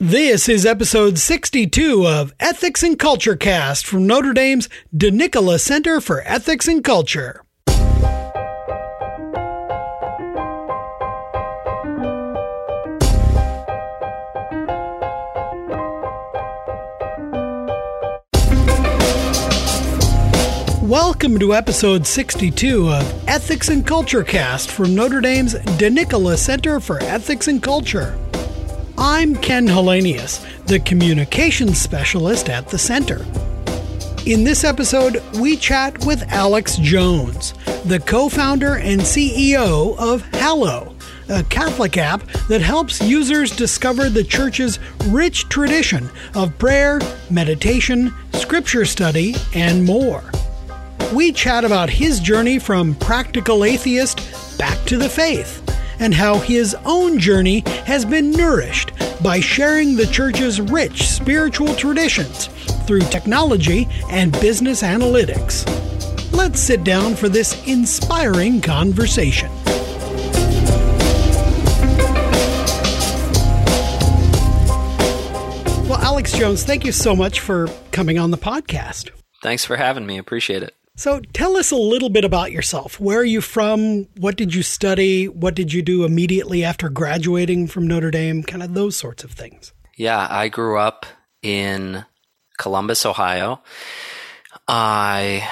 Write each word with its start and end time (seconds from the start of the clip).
This 0.00 0.48
is 0.48 0.64
episode 0.64 1.18
62 1.18 2.06
of 2.06 2.32
Ethics 2.38 2.84
and 2.84 2.96
Culture 2.96 3.34
Cast 3.34 3.84
from 3.84 4.06
Notre 4.06 4.32
Dame's 4.32 4.68
DeNicola 4.96 5.58
Center 5.58 6.00
for 6.00 6.22
Ethics 6.24 6.68
and 6.68 6.84
Culture. 6.84 7.42
Welcome 20.80 21.40
to 21.40 21.56
episode 21.56 22.06
62 22.06 22.88
of 22.88 23.28
Ethics 23.28 23.68
and 23.68 23.84
Culture 23.84 24.22
Cast 24.22 24.70
from 24.70 24.94
Notre 24.94 25.20
Dame's 25.20 25.54
DeNicola 25.54 26.38
Center 26.38 26.78
for 26.78 27.02
Ethics 27.02 27.48
and 27.48 27.60
Culture. 27.60 28.16
I'm 29.00 29.36
Ken 29.36 29.68
Hallenius, 29.68 30.44
the 30.66 30.80
communications 30.80 31.80
specialist 31.80 32.48
at 32.48 32.66
the 32.66 32.78
center. 32.78 33.24
In 34.26 34.42
this 34.42 34.64
episode, 34.64 35.22
we 35.38 35.56
chat 35.56 36.04
with 36.04 36.24
Alex 36.32 36.76
Jones, 36.78 37.54
the 37.84 38.02
co 38.04 38.28
founder 38.28 38.78
and 38.78 39.00
CEO 39.00 39.96
of 39.98 40.22
Hallow, 40.34 40.96
a 41.28 41.44
Catholic 41.44 41.96
app 41.96 42.24
that 42.48 42.60
helps 42.60 43.00
users 43.00 43.54
discover 43.54 44.10
the 44.10 44.24
church's 44.24 44.80
rich 45.06 45.48
tradition 45.48 46.10
of 46.34 46.58
prayer, 46.58 46.98
meditation, 47.30 48.12
scripture 48.32 48.84
study, 48.84 49.36
and 49.54 49.84
more. 49.84 50.24
We 51.14 51.30
chat 51.30 51.64
about 51.64 51.88
his 51.88 52.18
journey 52.18 52.58
from 52.58 52.96
practical 52.96 53.64
atheist 53.64 54.58
back 54.58 54.84
to 54.86 54.96
the 54.98 55.08
faith 55.08 55.62
and 56.00 56.14
how 56.14 56.38
his 56.38 56.76
own 56.84 57.18
journey 57.18 57.62
has 57.86 58.04
been 58.04 58.30
nourished 58.30 58.92
by 59.22 59.40
sharing 59.40 59.96
the 59.96 60.06
church's 60.06 60.60
rich 60.60 61.08
spiritual 61.08 61.74
traditions 61.74 62.46
through 62.86 63.00
technology 63.00 63.88
and 64.10 64.32
business 64.40 64.82
analytics. 64.82 65.66
Let's 66.32 66.60
sit 66.60 66.84
down 66.84 67.14
for 67.14 67.28
this 67.28 67.66
inspiring 67.66 68.60
conversation. 68.60 69.50
Well, 75.88 75.98
Alex 76.00 76.32
Jones, 76.32 76.64
thank 76.64 76.84
you 76.84 76.92
so 76.92 77.16
much 77.16 77.40
for 77.40 77.68
coming 77.92 78.18
on 78.18 78.30
the 78.30 78.36
podcast. 78.36 79.10
Thanks 79.42 79.64
for 79.64 79.76
having 79.76 80.04
me. 80.04 80.18
Appreciate 80.18 80.62
it. 80.62 80.74
So 80.98 81.20
tell 81.32 81.56
us 81.56 81.70
a 81.70 81.76
little 81.76 82.08
bit 82.08 82.24
about 82.24 82.50
yourself. 82.50 82.98
Where 82.98 83.20
are 83.20 83.24
you 83.24 83.40
from? 83.40 84.08
What 84.16 84.36
did 84.36 84.52
you 84.52 84.64
study? 84.64 85.28
What 85.28 85.54
did 85.54 85.72
you 85.72 85.80
do 85.80 86.04
immediately 86.04 86.64
after 86.64 86.88
graduating 86.88 87.68
from 87.68 87.86
Notre 87.86 88.10
Dame? 88.10 88.42
Kind 88.42 88.64
of 88.64 88.74
those 88.74 88.96
sorts 88.96 89.22
of 89.22 89.30
things. 89.30 89.72
Yeah, 89.96 90.26
I 90.28 90.48
grew 90.48 90.76
up 90.76 91.06
in 91.40 92.04
Columbus, 92.58 93.06
Ohio. 93.06 93.62
I 94.66 95.48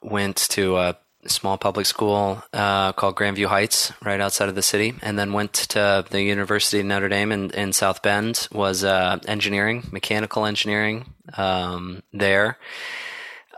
went 0.00 0.36
to 0.50 0.76
a 0.76 0.96
small 1.26 1.58
public 1.58 1.86
school 1.86 2.44
uh, 2.52 2.92
called 2.92 3.16
Grandview 3.16 3.46
Heights, 3.46 3.92
right 4.00 4.20
outside 4.20 4.48
of 4.48 4.54
the 4.54 4.62
city, 4.62 4.94
and 5.02 5.18
then 5.18 5.32
went 5.32 5.54
to 5.54 6.04
the 6.08 6.22
University 6.22 6.78
of 6.78 6.86
Notre 6.86 7.08
Dame 7.08 7.32
in, 7.32 7.50
in 7.50 7.72
South 7.72 8.00
Bend. 8.00 8.46
Was 8.52 8.84
uh, 8.84 9.18
engineering, 9.26 9.88
mechanical 9.90 10.46
engineering 10.46 11.14
um, 11.36 12.04
there. 12.12 12.58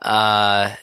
Uh, 0.01 0.77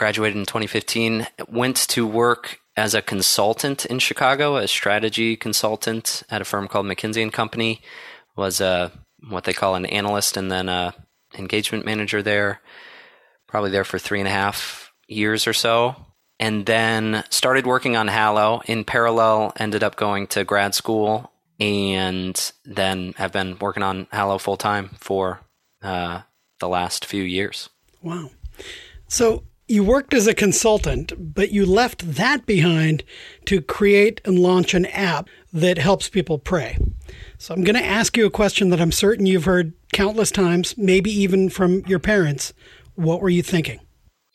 graduated 0.00 0.38
in 0.38 0.46
2015, 0.46 1.26
went 1.48 1.76
to 1.76 2.06
work 2.06 2.58
as 2.74 2.94
a 2.94 3.02
consultant 3.02 3.84
in 3.84 3.98
Chicago, 3.98 4.56
a 4.56 4.66
strategy 4.66 5.36
consultant 5.36 6.22
at 6.30 6.40
a 6.40 6.44
firm 6.46 6.66
called 6.68 6.86
McKinsey 6.86 7.22
and 7.22 7.34
Company. 7.34 7.82
Was 8.34 8.62
a 8.62 8.90
what 9.28 9.44
they 9.44 9.52
call 9.52 9.74
an 9.74 9.84
analyst 9.84 10.38
and 10.38 10.50
then 10.50 10.70
a 10.70 10.94
engagement 11.36 11.84
manager 11.84 12.22
there. 12.22 12.62
Probably 13.46 13.70
there 13.70 13.84
for 13.84 13.98
three 13.98 14.20
and 14.20 14.28
a 14.28 14.30
half 14.32 14.90
years 15.06 15.46
or 15.46 15.52
so, 15.52 15.96
and 16.38 16.64
then 16.64 17.22
started 17.28 17.66
working 17.66 17.94
on 17.94 18.08
Hallow. 18.08 18.62
In 18.64 18.84
parallel, 18.84 19.52
ended 19.56 19.84
up 19.84 19.96
going 19.96 20.28
to 20.28 20.44
grad 20.44 20.74
school, 20.74 21.30
and 21.58 22.52
then 22.64 23.12
have 23.18 23.32
been 23.32 23.58
working 23.60 23.82
on 23.82 24.06
Hallow 24.12 24.38
full 24.38 24.56
time 24.56 24.96
for 24.98 25.42
uh, 25.82 26.22
the 26.58 26.68
last 26.68 27.04
few 27.04 27.22
years. 27.22 27.68
Wow. 28.00 28.30
So 29.06 29.44
you 29.70 29.84
worked 29.84 30.12
as 30.12 30.26
a 30.26 30.34
consultant, 30.34 31.12
but 31.34 31.52
you 31.52 31.64
left 31.64 32.14
that 32.14 32.44
behind 32.44 33.04
to 33.44 33.60
create 33.60 34.20
and 34.24 34.38
launch 34.38 34.74
an 34.74 34.86
app 34.86 35.28
that 35.52 35.78
helps 35.78 36.08
people 36.08 36.38
pray. 36.38 36.76
So 37.38 37.54
I'm 37.54 37.62
going 37.64 37.76
to 37.76 37.84
ask 37.84 38.16
you 38.16 38.26
a 38.26 38.30
question 38.30 38.70
that 38.70 38.80
I'm 38.80 38.92
certain 38.92 39.26
you've 39.26 39.44
heard 39.44 39.72
countless 39.92 40.30
times, 40.30 40.76
maybe 40.76 41.10
even 41.10 41.48
from 41.48 41.80
your 41.86 42.00
parents. 42.00 42.52
What 42.96 43.22
were 43.22 43.30
you 43.30 43.42
thinking? 43.42 43.80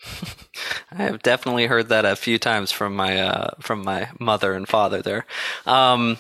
I 0.92 1.04
have 1.04 1.22
definitely 1.22 1.68
heard 1.68 1.90
that 1.90 2.06
a 2.06 2.16
few 2.16 2.38
times 2.38 2.72
from 2.72 2.96
my 2.96 3.20
uh, 3.20 3.52
from 3.60 3.84
my 3.84 4.10
mother 4.20 4.54
and 4.54 4.68
father. 4.68 5.02
There, 5.02 5.26
um, 5.66 6.18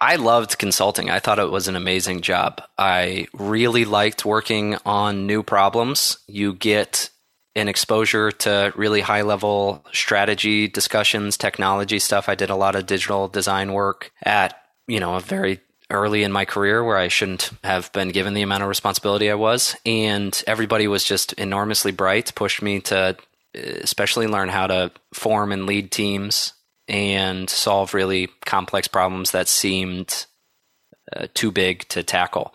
I 0.00 0.16
loved 0.16 0.58
consulting. 0.58 1.10
I 1.10 1.18
thought 1.18 1.38
it 1.38 1.50
was 1.50 1.68
an 1.68 1.76
amazing 1.76 2.20
job. 2.20 2.62
I 2.78 3.26
really 3.32 3.84
liked 3.84 4.24
working 4.24 4.76
on 4.84 5.26
new 5.26 5.42
problems. 5.42 6.18
You 6.26 6.54
get 6.54 7.10
an 7.56 7.68
exposure 7.68 8.30
to 8.30 8.72
really 8.76 9.00
high 9.00 9.22
level 9.22 9.84
strategy 9.92 10.68
discussions, 10.68 11.36
technology 11.36 11.98
stuff. 11.98 12.28
I 12.28 12.34
did 12.34 12.50
a 12.50 12.56
lot 12.56 12.76
of 12.76 12.86
digital 12.86 13.28
design 13.28 13.72
work 13.72 14.12
at, 14.22 14.62
you 14.86 15.00
know, 15.00 15.16
a 15.16 15.20
very 15.20 15.60
early 15.90 16.22
in 16.22 16.32
my 16.32 16.44
career 16.44 16.84
where 16.84 16.98
I 16.98 17.08
shouldn't 17.08 17.50
have 17.64 17.90
been 17.92 18.10
given 18.10 18.34
the 18.34 18.42
amount 18.42 18.62
of 18.62 18.68
responsibility 18.68 19.30
I 19.30 19.34
was. 19.34 19.74
And 19.86 20.40
everybody 20.46 20.86
was 20.86 21.02
just 21.02 21.32
enormously 21.34 21.92
bright, 21.92 22.34
pushed 22.34 22.60
me 22.60 22.80
to 22.82 23.16
especially 23.54 24.26
learn 24.26 24.50
how 24.50 24.66
to 24.66 24.92
form 25.14 25.50
and 25.50 25.64
lead 25.64 25.90
teams 25.90 26.52
and 26.88 27.48
solve 27.48 27.94
really 27.94 28.28
complex 28.44 28.86
problems 28.86 29.30
that 29.30 29.48
seemed 29.48 30.26
uh, 31.14 31.26
too 31.32 31.50
big 31.50 31.88
to 31.88 32.02
tackle. 32.02 32.54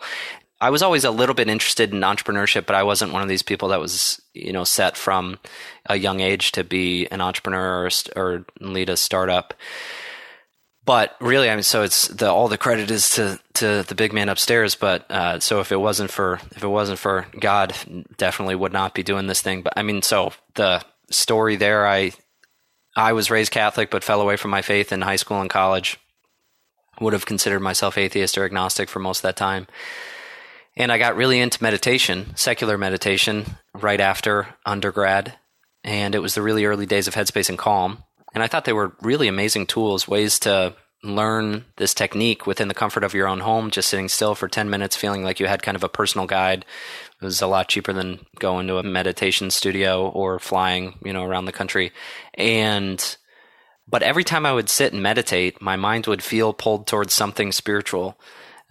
I 0.62 0.70
was 0.70 0.80
always 0.80 1.02
a 1.02 1.10
little 1.10 1.34
bit 1.34 1.48
interested 1.48 1.92
in 1.92 2.02
entrepreneurship, 2.02 2.66
but 2.66 2.76
I 2.76 2.84
wasn't 2.84 3.12
one 3.12 3.20
of 3.20 3.28
these 3.28 3.42
people 3.42 3.70
that 3.70 3.80
was, 3.80 4.22
you 4.32 4.52
know, 4.52 4.62
set 4.62 4.96
from 4.96 5.40
a 5.86 5.96
young 5.96 6.20
age 6.20 6.52
to 6.52 6.62
be 6.62 7.08
an 7.08 7.20
entrepreneur 7.20 7.84
or, 7.84 7.90
or 8.14 8.46
lead 8.60 8.88
a 8.88 8.96
startup. 8.96 9.54
But 10.84 11.16
really, 11.20 11.50
I 11.50 11.56
mean, 11.56 11.64
so 11.64 11.82
it's 11.82 12.06
the 12.06 12.30
all 12.30 12.46
the 12.46 12.58
credit 12.58 12.92
is 12.92 13.10
to 13.16 13.40
to 13.54 13.82
the 13.82 13.96
big 13.96 14.12
man 14.12 14.28
upstairs. 14.28 14.76
But 14.76 15.10
uh, 15.10 15.40
so 15.40 15.58
if 15.58 15.72
it 15.72 15.80
wasn't 15.80 16.12
for 16.12 16.34
if 16.54 16.62
it 16.62 16.68
wasn't 16.68 17.00
for 17.00 17.26
God, 17.40 17.74
definitely 18.16 18.54
would 18.54 18.72
not 18.72 18.94
be 18.94 19.02
doing 19.02 19.26
this 19.26 19.40
thing. 19.40 19.62
But 19.62 19.72
I 19.76 19.82
mean, 19.82 20.00
so 20.00 20.32
the 20.54 20.84
story 21.10 21.56
there, 21.56 21.88
I 21.88 22.12
I 22.94 23.14
was 23.14 23.32
raised 23.32 23.50
Catholic, 23.50 23.90
but 23.90 24.04
fell 24.04 24.20
away 24.20 24.36
from 24.36 24.52
my 24.52 24.62
faith 24.62 24.92
in 24.92 25.02
high 25.02 25.16
school 25.16 25.40
and 25.40 25.50
college. 25.50 25.98
Would 27.00 27.14
have 27.14 27.26
considered 27.26 27.60
myself 27.60 27.98
atheist 27.98 28.38
or 28.38 28.44
agnostic 28.44 28.88
for 28.88 29.00
most 29.00 29.18
of 29.18 29.22
that 29.22 29.36
time 29.36 29.66
and 30.76 30.90
I 30.90 30.98
got 30.98 31.16
really 31.16 31.40
into 31.40 31.62
meditation, 31.62 32.34
secular 32.34 32.78
meditation, 32.78 33.44
right 33.74 34.00
after 34.00 34.48
undergrad. 34.64 35.34
And 35.84 36.14
it 36.14 36.20
was 36.20 36.34
the 36.34 36.42
really 36.42 36.64
early 36.64 36.86
days 36.86 37.08
of 37.08 37.14
Headspace 37.14 37.48
and 37.48 37.58
Calm. 37.58 38.02
And 38.34 38.42
I 38.42 38.46
thought 38.46 38.64
they 38.64 38.72
were 38.72 38.96
really 39.02 39.28
amazing 39.28 39.66
tools, 39.66 40.08
ways 40.08 40.38
to 40.40 40.74
learn 41.04 41.64
this 41.76 41.94
technique 41.94 42.46
within 42.46 42.68
the 42.68 42.74
comfort 42.74 43.04
of 43.04 43.12
your 43.12 43.26
own 43.26 43.40
home, 43.40 43.70
just 43.70 43.88
sitting 43.88 44.08
still 44.08 44.34
for 44.34 44.48
10 44.48 44.70
minutes, 44.70 44.96
feeling 44.96 45.24
like 45.24 45.40
you 45.40 45.46
had 45.46 45.62
kind 45.62 45.76
of 45.76 45.82
a 45.82 45.88
personal 45.88 46.26
guide. 46.26 46.64
It 47.20 47.24
was 47.24 47.42
a 47.42 47.46
lot 47.46 47.68
cheaper 47.68 47.92
than 47.92 48.24
going 48.38 48.68
to 48.68 48.78
a 48.78 48.82
meditation 48.82 49.50
studio 49.50 50.08
or 50.08 50.38
flying, 50.38 50.98
you 51.04 51.12
know, 51.12 51.24
around 51.24 51.44
the 51.44 51.52
country. 51.52 51.92
And, 52.34 53.16
but 53.88 54.02
every 54.02 54.24
time 54.24 54.46
I 54.46 54.52
would 54.52 54.68
sit 54.68 54.92
and 54.92 55.02
meditate, 55.02 55.60
my 55.60 55.76
mind 55.76 56.06
would 56.06 56.22
feel 56.22 56.52
pulled 56.52 56.86
towards 56.86 57.12
something 57.12 57.52
spiritual 57.52 58.16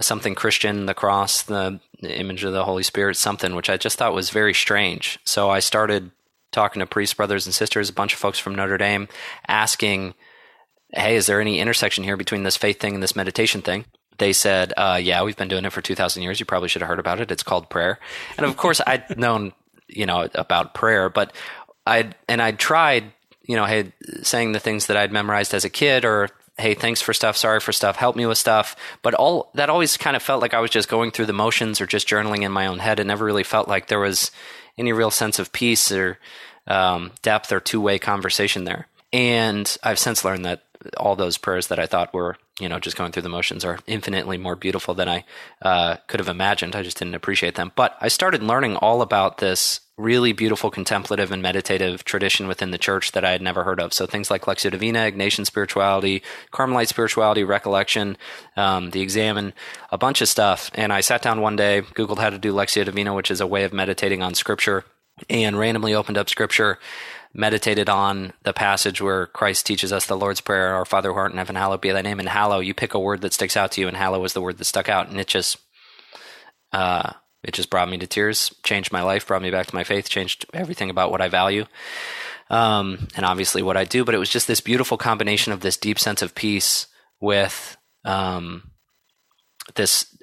something 0.01 0.35
Christian, 0.35 0.85
the 0.85 0.93
cross, 0.93 1.43
the 1.43 1.79
image 2.01 2.43
of 2.43 2.53
the 2.53 2.65
Holy 2.65 2.83
Spirit, 2.83 3.17
something 3.17 3.55
which 3.55 3.69
I 3.69 3.77
just 3.77 3.97
thought 3.97 4.13
was 4.13 4.29
very 4.29 4.53
strange. 4.53 5.19
So 5.23 5.49
I 5.49 5.59
started 5.59 6.11
talking 6.51 6.79
to 6.79 6.85
priests, 6.85 7.13
brothers, 7.13 7.45
and 7.45 7.55
sisters, 7.55 7.89
a 7.89 7.93
bunch 7.93 8.13
of 8.13 8.19
folks 8.19 8.39
from 8.39 8.55
Notre 8.55 8.77
Dame, 8.77 9.07
asking, 9.47 10.13
"Hey, 10.93 11.15
is 11.15 11.25
there 11.25 11.41
any 11.41 11.59
intersection 11.59 12.03
here 12.03 12.17
between 12.17 12.43
this 12.43 12.57
faith 12.57 12.79
thing 12.79 12.93
and 12.93 13.03
this 13.03 13.15
meditation 13.15 13.61
thing?" 13.61 13.85
They 14.17 14.33
said, 14.33 14.73
uh, 14.77 14.99
"Yeah, 15.01 15.23
we've 15.23 15.37
been 15.37 15.47
doing 15.47 15.65
it 15.65 15.73
for 15.73 15.81
two 15.81 15.95
thousand 15.95 16.23
years. 16.23 16.39
You 16.39 16.45
probably 16.45 16.69
should 16.69 16.81
have 16.81 16.89
heard 16.89 16.99
about 16.99 17.21
it. 17.21 17.31
It's 17.31 17.43
called 17.43 17.69
prayer." 17.69 17.99
And 18.37 18.45
of 18.45 18.57
course, 18.57 18.81
I'd 18.85 19.17
known, 19.17 19.53
you 19.87 20.05
know, 20.05 20.27
about 20.35 20.73
prayer, 20.73 21.09
but 21.09 21.33
I 21.85 22.11
and 22.27 22.41
I'd 22.41 22.59
tried, 22.59 23.13
you 23.43 23.55
know, 23.55 23.65
hey, 23.65 23.93
saying 24.21 24.51
the 24.51 24.59
things 24.59 24.87
that 24.87 24.97
I'd 24.97 25.11
memorized 25.11 25.53
as 25.53 25.65
a 25.65 25.69
kid 25.69 26.05
or 26.05 26.29
hey, 26.61 26.73
thanks 26.73 27.01
for 27.01 27.13
stuff, 27.13 27.35
sorry 27.35 27.59
for 27.59 27.71
stuff, 27.71 27.95
help 27.95 28.15
me 28.15 28.25
with 28.25 28.37
stuff. 28.37 28.75
But 29.01 29.13
all 29.13 29.51
that 29.55 29.69
always 29.69 29.97
kind 29.97 30.15
of 30.15 30.23
felt 30.23 30.41
like 30.41 30.53
I 30.53 30.59
was 30.59 30.71
just 30.71 30.89
going 30.89 31.11
through 31.11 31.25
the 31.25 31.33
motions 31.33 31.81
or 31.81 31.85
just 31.85 32.07
journaling 32.07 32.43
in 32.43 32.51
my 32.51 32.67
own 32.67 32.79
head. 32.79 32.99
It 32.99 33.07
never 33.07 33.25
really 33.25 33.43
felt 33.43 33.67
like 33.67 33.87
there 33.87 33.99
was 33.99 34.31
any 34.77 34.93
real 34.93 35.11
sense 35.11 35.39
of 35.39 35.51
peace 35.51 35.91
or 35.91 36.17
um, 36.67 37.11
depth 37.21 37.51
or 37.51 37.59
two 37.59 37.81
way 37.81 37.99
conversation 37.99 38.63
there. 38.63 38.87
And 39.11 39.75
I've 39.83 39.99
since 39.99 40.23
learned 40.23 40.45
that 40.45 40.63
all 40.97 41.15
those 41.15 41.37
prayers 41.37 41.67
that 41.67 41.79
I 41.79 41.85
thought 41.85 42.13
were 42.13 42.37
you 42.61 42.69
know, 42.69 42.79
just 42.79 42.95
going 42.95 43.11
through 43.11 43.23
the 43.23 43.29
motions 43.29 43.65
are 43.65 43.79
infinitely 43.87 44.37
more 44.37 44.55
beautiful 44.55 44.93
than 44.93 45.09
I 45.09 45.25
uh, 45.63 45.97
could 46.07 46.19
have 46.19 46.29
imagined. 46.29 46.75
I 46.75 46.83
just 46.83 46.97
didn't 46.97 47.15
appreciate 47.15 47.55
them. 47.55 47.71
But 47.75 47.97
I 47.99 48.07
started 48.07 48.43
learning 48.43 48.75
all 48.75 49.01
about 49.01 49.39
this 49.39 49.81
really 49.97 50.31
beautiful 50.31 50.69
contemplative 50.69 51.31
and 51.31 51.41
meditative 51.41 52.03
tradition 52.03 52.47
within 52.47 52.71
the 52.71 52.77
church 52.77 53.11
that 53.11 53.25
I 53.25 53.31
had 53.31 53.41
never 53.41 53.63
heard 53.63 53.79
of. 53.79 53.93
So 53.93 54.05
things 54.05 54.29
like 54.29 54.43
Lectio 54.43 54.71
Divina, 54.71 54.99
Ignatian 54.99 55.45
spirituality, 55.45 56.21
Carmelite 56.51 56.87
spirituality, 56.87 57.43
recollection, 57.43 58.17
um, 58.55 58.91
the 58.91 59.01
examen, 59.01 59.53
a 59.91 59.97
bunch 59.97 60.21
of 60.21 60.29
stuff. 60.29 60.69
And 60.75 60.93
I 60.93 61.01
sat 61.01 61.21
down 61.21 61.41
one 61.41 61.55
day, 61.55 61.81
Googled 61.81 62.19
how 62.19 62.29
to 62.29 62.39
do 62.39 62.53
Lectio 62.53 62.85
Divina, 62.85 63.13
which 63.13 63.31
is 63.31 63.41
a 63.41 63.47
way 63.47 63.63
of 63.63 63.73
meditating 63.73 64.21
on 64.21 64.33
scripture, 64.35 64.85
and 65.29 65.57
randomly 65.57 65.93
opened 65.93 66.17
up 66.17 66.29
scripture 66.29 66.79
meditated 67.33 67.89
on 67.89 68.33
the 68.43 68.53
passage 68.53 69.01
where 69.01 69.27
Christ 69.27 69.65
teaches 69.65 69.93
us 69.93 70.05
the 70.05 70.17
Lord's 70.17 70.41
Prayer, 70.41 70.73
Our 70.73 70.85
Father 70.85 71.11
who 71.11 71.17
art 71.17 71.31
in 71.31 71.37
heaven, 71.37 71.55
hallowed 71.55 71.81
be 71.81 71.91
thy 71.91 72.01
name. 72.01 72.19
And 72.19 72.29
hallow, 72.29 72.59
you 72.59 72.73
pick 72.73 72.93
a 72.93 72.99
word 72.99 73.21
that 73.21 73.33
sticks 73.33 73.55
out 73.55 73.71
to 73.73 73.81
you, 73.81 73.87
and 73.87 73.95
hallow 73.95 74.19
was 74.19 74.33
the 74.33 74.41
word 74.41 74.57
that 74.57 74.65
stuck 74.65 74.89
out. 74.89 75.09
And 75.09 75.19
it 75.19 75.27
just, 75.27 75.57
uh, 76.73 77.13
it 77.43 77.53
just 77.53 77.69
brought 77.69 77.89
me 77.89 77.97
to 77.97 78.07
tears, 78.07 78.53
changed 78.63 78.91
my 78.91 79.01
life, 79.01 79.27
brought 79.27 79.41
me 79.41 79.51
back 79.51 79.67
to 79.67 79.75
my 79.75 79.83
faith, 79.83 80.09
changed 80.09 80.45
everything 80.53 80.89
about 80.89 81.11
what 81.11 81.21
I 81.21 81.29
value. 81.29 81.65
Um, 82.49 83.07
and 83.15 83.25
obviously 83.25 83.63
what 83.63 83.77
I 83.77 83.85
do, 83.85 84.03
but 84.03 84.13
it 84.13 84.17
was 84.19 84.29
just 84.29 84.47
this 84.47 84.59
beautiful 84.59 84.97
combination 84.97 85.53
of 85.53 85.61
this 85.61 85.77
deep 85.77 85.97
sense 85.97 86.21
of 86.21 86.35
peace 86.35 86.87
with 87.21 87.77
um, 88.03 88.71
this 89.75 90.17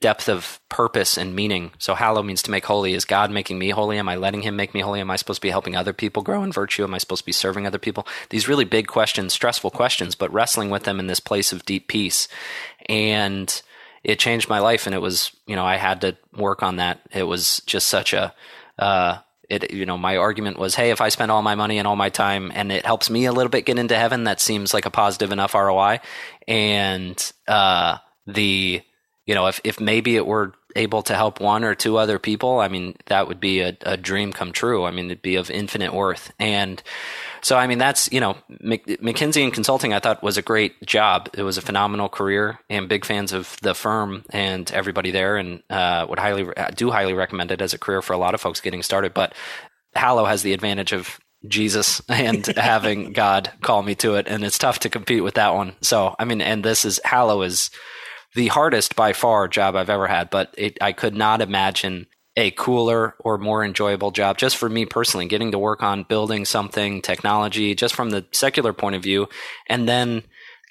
depth 0.00 0.28
of 0.28 0.60
purpose 0.68 1.16
and 1.16 1.34
meaning. 1.34 1.70
So 1.78 1.94
hallow 1.94 2.22
means 2.22 2.42
to 2.42 2.50
make 2.50 2.64
holy. 2.64 2.94
Is 2.94 3.04
God 3.04 3.30
making 3.30 3.58
me 3.58 3.70
holy? 3.70 3.98
Am 3.98 4.08
I 4.08 4.16
letting 4.16 4.42
him 4.42 4.56
make 4.56 4.74
me 4.74 4.80
holy? 4.80 5.00
Am 5.00 5.10
I 5.10 5.16
supposed 5.16 5.38
to 5.38 5.46
be 5.46 5.50
helping 5.50 5.76
other 5.76 5.92
people 5.92 6.22
grow 6.22 6.42
in 6.42 6.52
virtue? 6.52 6.84
Am 6.84 6.94
I 6.94 6.98
supposed 6.98 7.22
to 7.22 7.26
be 7.26 7.32
serving 7.32 7.66
other 7.66 7.78
people? 7.78 8.06
These 8.30 8.48
really 8.48 8.64
big 8.64 8.86
questions, 8.86 9.32
stressful 9.32 9.70
questions, 9.70 10.14
but 10.14 10.32
wrestling 10.32 10.70
with 10.70 10.84
them 10.84 10.98
in 10.98 11.06
this 11.06 11.20
place 11.20 11.52
of 11.52 11.64
deep 11.64 11.88
peace. 11.88 12.28
And 12.86 13.62
it 14.02 14.18
changed 14.18 14.48
my 14.48 14.58
life 14.58 14.86
and 14.86 14.94
it 14.94 15.00
was, 15.00 15.32
you 15.46 15.56
know, 15.56 15.64
I 15.64 15.76
had 15.76 16.00
to 16.00 16.16
work 16.36 16.62
on 16.62 16.76
that. 16.76 17.00
It 17.12 17.24
was 17.24 17.62
just 17.66 17.86
such 17.86 18.12
a 18.12 18.34
uh, 18.78 19.18
it 19.48 19.70
you 19.70 19.84
know 19.84 19.98
my 19.98 20.16
argument 20.16 20.58
was 20.58 20.74
hey 20.74 20.90
if 20.90 21.00
i 21.00 21.10
spend 21.10 21.30
all 21.30 21.42
my 21.42 21.54
money 21.54 21.78
and 21.78 21.86
all 21.86 21.96
my 21.96 22.08
time 22.08 22.50
and 22.54 22.72
it 22.72 22.86
helps 22.86 23.10
me 23.10 23.26
a 23.26 23.32
little 23.32 23.50
bit 23.50 23.66
get 23.66 23.78
into 23.78 23.96
heaven 23.96 24.24
that 24.24 24.40
seems 24.40 24.72
like 24.72 24.86
a 24.86 24.90
positive 24.90 25.30
enough 25.30 25.54
roi 25.54 26.00
and 26.48 27.32
uh, 27.48 27.98
the 28.26 28.82
you 29.26 29.34
know, 29.34 29.46
if, 29.46 29.60
if 29.62 29.80
maybe 29.80 30.16
it 30.16 30.26
were 30.26 30.52
able 30.74 31.02
to 31.02 31.14
help 31.14 31.40
one 31.40 31.64
or 31.64 31.74
two 31.74 31.96
other 31.96 32.18
people, 32.18 32.58
I 32.58 32.68
mean, 32.68 32.96
that 33.06 33.28
would 33.28 33.38
be 33.38 33.60
a, 33.60 33.76
a 33.82 33.96
dream 33.96 34.32
come 34.32 34.52
true. 34.52 34.84
I 34.84 34.90
mean, 34.90 35.06
it'd 35.06 35.22
be 35.22 35.36
of 35.36 35.50
infinite 35.50 35.94
worth. 35.94 36.32
And 36.38 36.82
so, 37.40 37.56
I 37.56 37.66
mean, 37.66 37.78
that's, 37.78 38.10
you 38.10 38.20
know, 38.20 38.36
McKinsey 38.50 39.44
and 39.44 39.52
Consulting, 39.52 39.92
I 39.92 40.00
thought 40.00 40.22
was 40.22 40.38
a 40.38 40.42
great 40.42 40.80
job. 40.84 41.28
It 41.34 41.42
was 41.42 41.56
a 41.58 41.62
phenomenal 41.62 42.08
career 42.08 42.58
and 42.68 42.88
big 42.88 43.04
fans 43.04 43.32
of 43.32 43.56
the 43.62 43.74
firm 43.74 44.24
and 44.30 44.70
everybody 44.72 45.10
there 45.10 45.36
and 45.36 45.62
uh, 45.70 46.06
would 46.08 46.18
highly, 46.18 46.48
do 46.74 46.90
highly 46.90 47.14
recommend 47.14 47.52
it 47.52 47.62
as 47.62 47.74
a 47.74 47.78
career 47.78 48.02
for 48.02 48.14
a 48.14 48.18
lot 48.18 48.34
of 48.34 48.40
folks 48.40 48.60
getting 48.60 48.82
started. 48.82 49.14
But 49.14 49.34
Hallow 49.94 50.24
has 50.24 50.42
the 50.42 50.52
advantage 50.52 50.92
of 50.92 51.20
Jesus 51.46 52.00
and 52.08 52.44
having 52.46 53.12
God 53.12 53.52
call 53.60 53.82
me 53.82 53.94
to 53.96 54.16
it. 54.16 54.26
And 54.26 54.42
it's 54.42 54.58
tough 54.58 54.80
to 54.80 54.90
compete 54.90 55.22
with 55.22 55.34
that 55.34 55.54
one. 55.54 55.74
So, 55.80 56.16
I 56.18 56.24
mean, 56.24 56.40
and 56.40 56.64
this 56.64 56.84
is, 56.84 56.98
Hallow 57.04 57.42
is, 57.42 57.70
the 58.34 58.48
hardest 58.48 58.96
by 58.96 59.12
far 59.12 59.48
job 59.48 59.76
I've 59.76 59.90
ever 59.90 60.06
had, 60.06 60.30
but 60.30 60.54
it, 60.56 60.78
I 60.80 60.92
could 60.92 61.14
not 61.14 61.40
imagine 61.40 62.06
a 62.36 62.50
cooler 62.52 63.14
or 63.18 63.36
more 63.36 63.64
enjoyable 63.64 64.10
job. 64.10 64.38
Just 64.38 64.56
for 64.56 64.68
me 64.68 64.86
personally, 64.86 65.26
getting 65.26 65.52
to 65.52 65.58
work 65.58 65.82
on 65.82 66.04
building 66.04 66.44
something, 66.44 67.02
technology, 67.02 67.74
just 67.74 67.94
from 67.94 68.10
the 68.10 68.26
secular 68.32 68.72
point 68.72 68.96
of 68.96 69.02
view, 69.02 69.28
and 69.68 69.88
then 69.88 70.22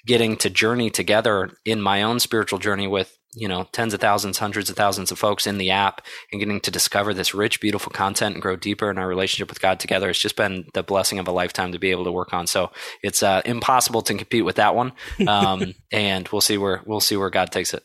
getting 0.06 0.36
to 0.36 0.50
journey 0.50 0.90
together 0.90 1.50
in 1.64 1.80
my 1.80 2.02
own 2.02 2.20
spiritual 2.20 2.58
journey 2.58 2.86
with 2.86 3.16
you 3.34 3.48
know 3.48 3.66
tens 3.72 3.94
of 3.94 4.00
thousands 4.00 4.38
hundreds 4.38 4.68
of 4.68 4.76
thousands 4.76 5.10
of 5.10 5.18
folks 5.18 5.46
in 5.46 5.58
the 5.58 5.70
app 5.70 6.04
and 6.30 6.40
getting 6.40 6.60
to 6.60 6.70
discover 6.70 7.14
this 7.14 7.34
rich 7.34 7.60
beautiful 7.60 7.90
content 7.90 8.34
and 8.34 8.42
grow 8.42 8.56
deeper 8.56 8.90
in 8.90 8.98
our 8.98 9.08
relationship 9.08 9.48
with 9.48 9.60
god 9.60 9.80
together. 9.80 10.10
It's 10.10 10.18
just 10.18 10.36
been 10.36 10.66
the 10.74 10.82
blessing 10.82 11.18
of 11.18 11.28
a 11.28 11.32
lifetime 11.32 11.72
to 11.72 11.78
be 11.78 11.90
able 11.90 12.04
to 12.04 12.12
work 12.12 12.34
on. 12.34 12.46
So 12.46 12.70
it's 13.02 13.22
uh, 13.22 13.42
impossible 13.44 14.02
to 14.02 14.14
compete 14.14 14.44
with 14.44 14.56
that 14.56 14.74
one. 14.74 14.92
Um, 15.32 15.74
and 15.92 16.28
we'll 16.28 16.40
see 16.40 16.58
where 16.58 16.82
we'll 16.84 17.00
see 17.00 17.16
where 17.16 17.30
god 17.30 17.52
takes 17.52 17.72
it 17.72 17.82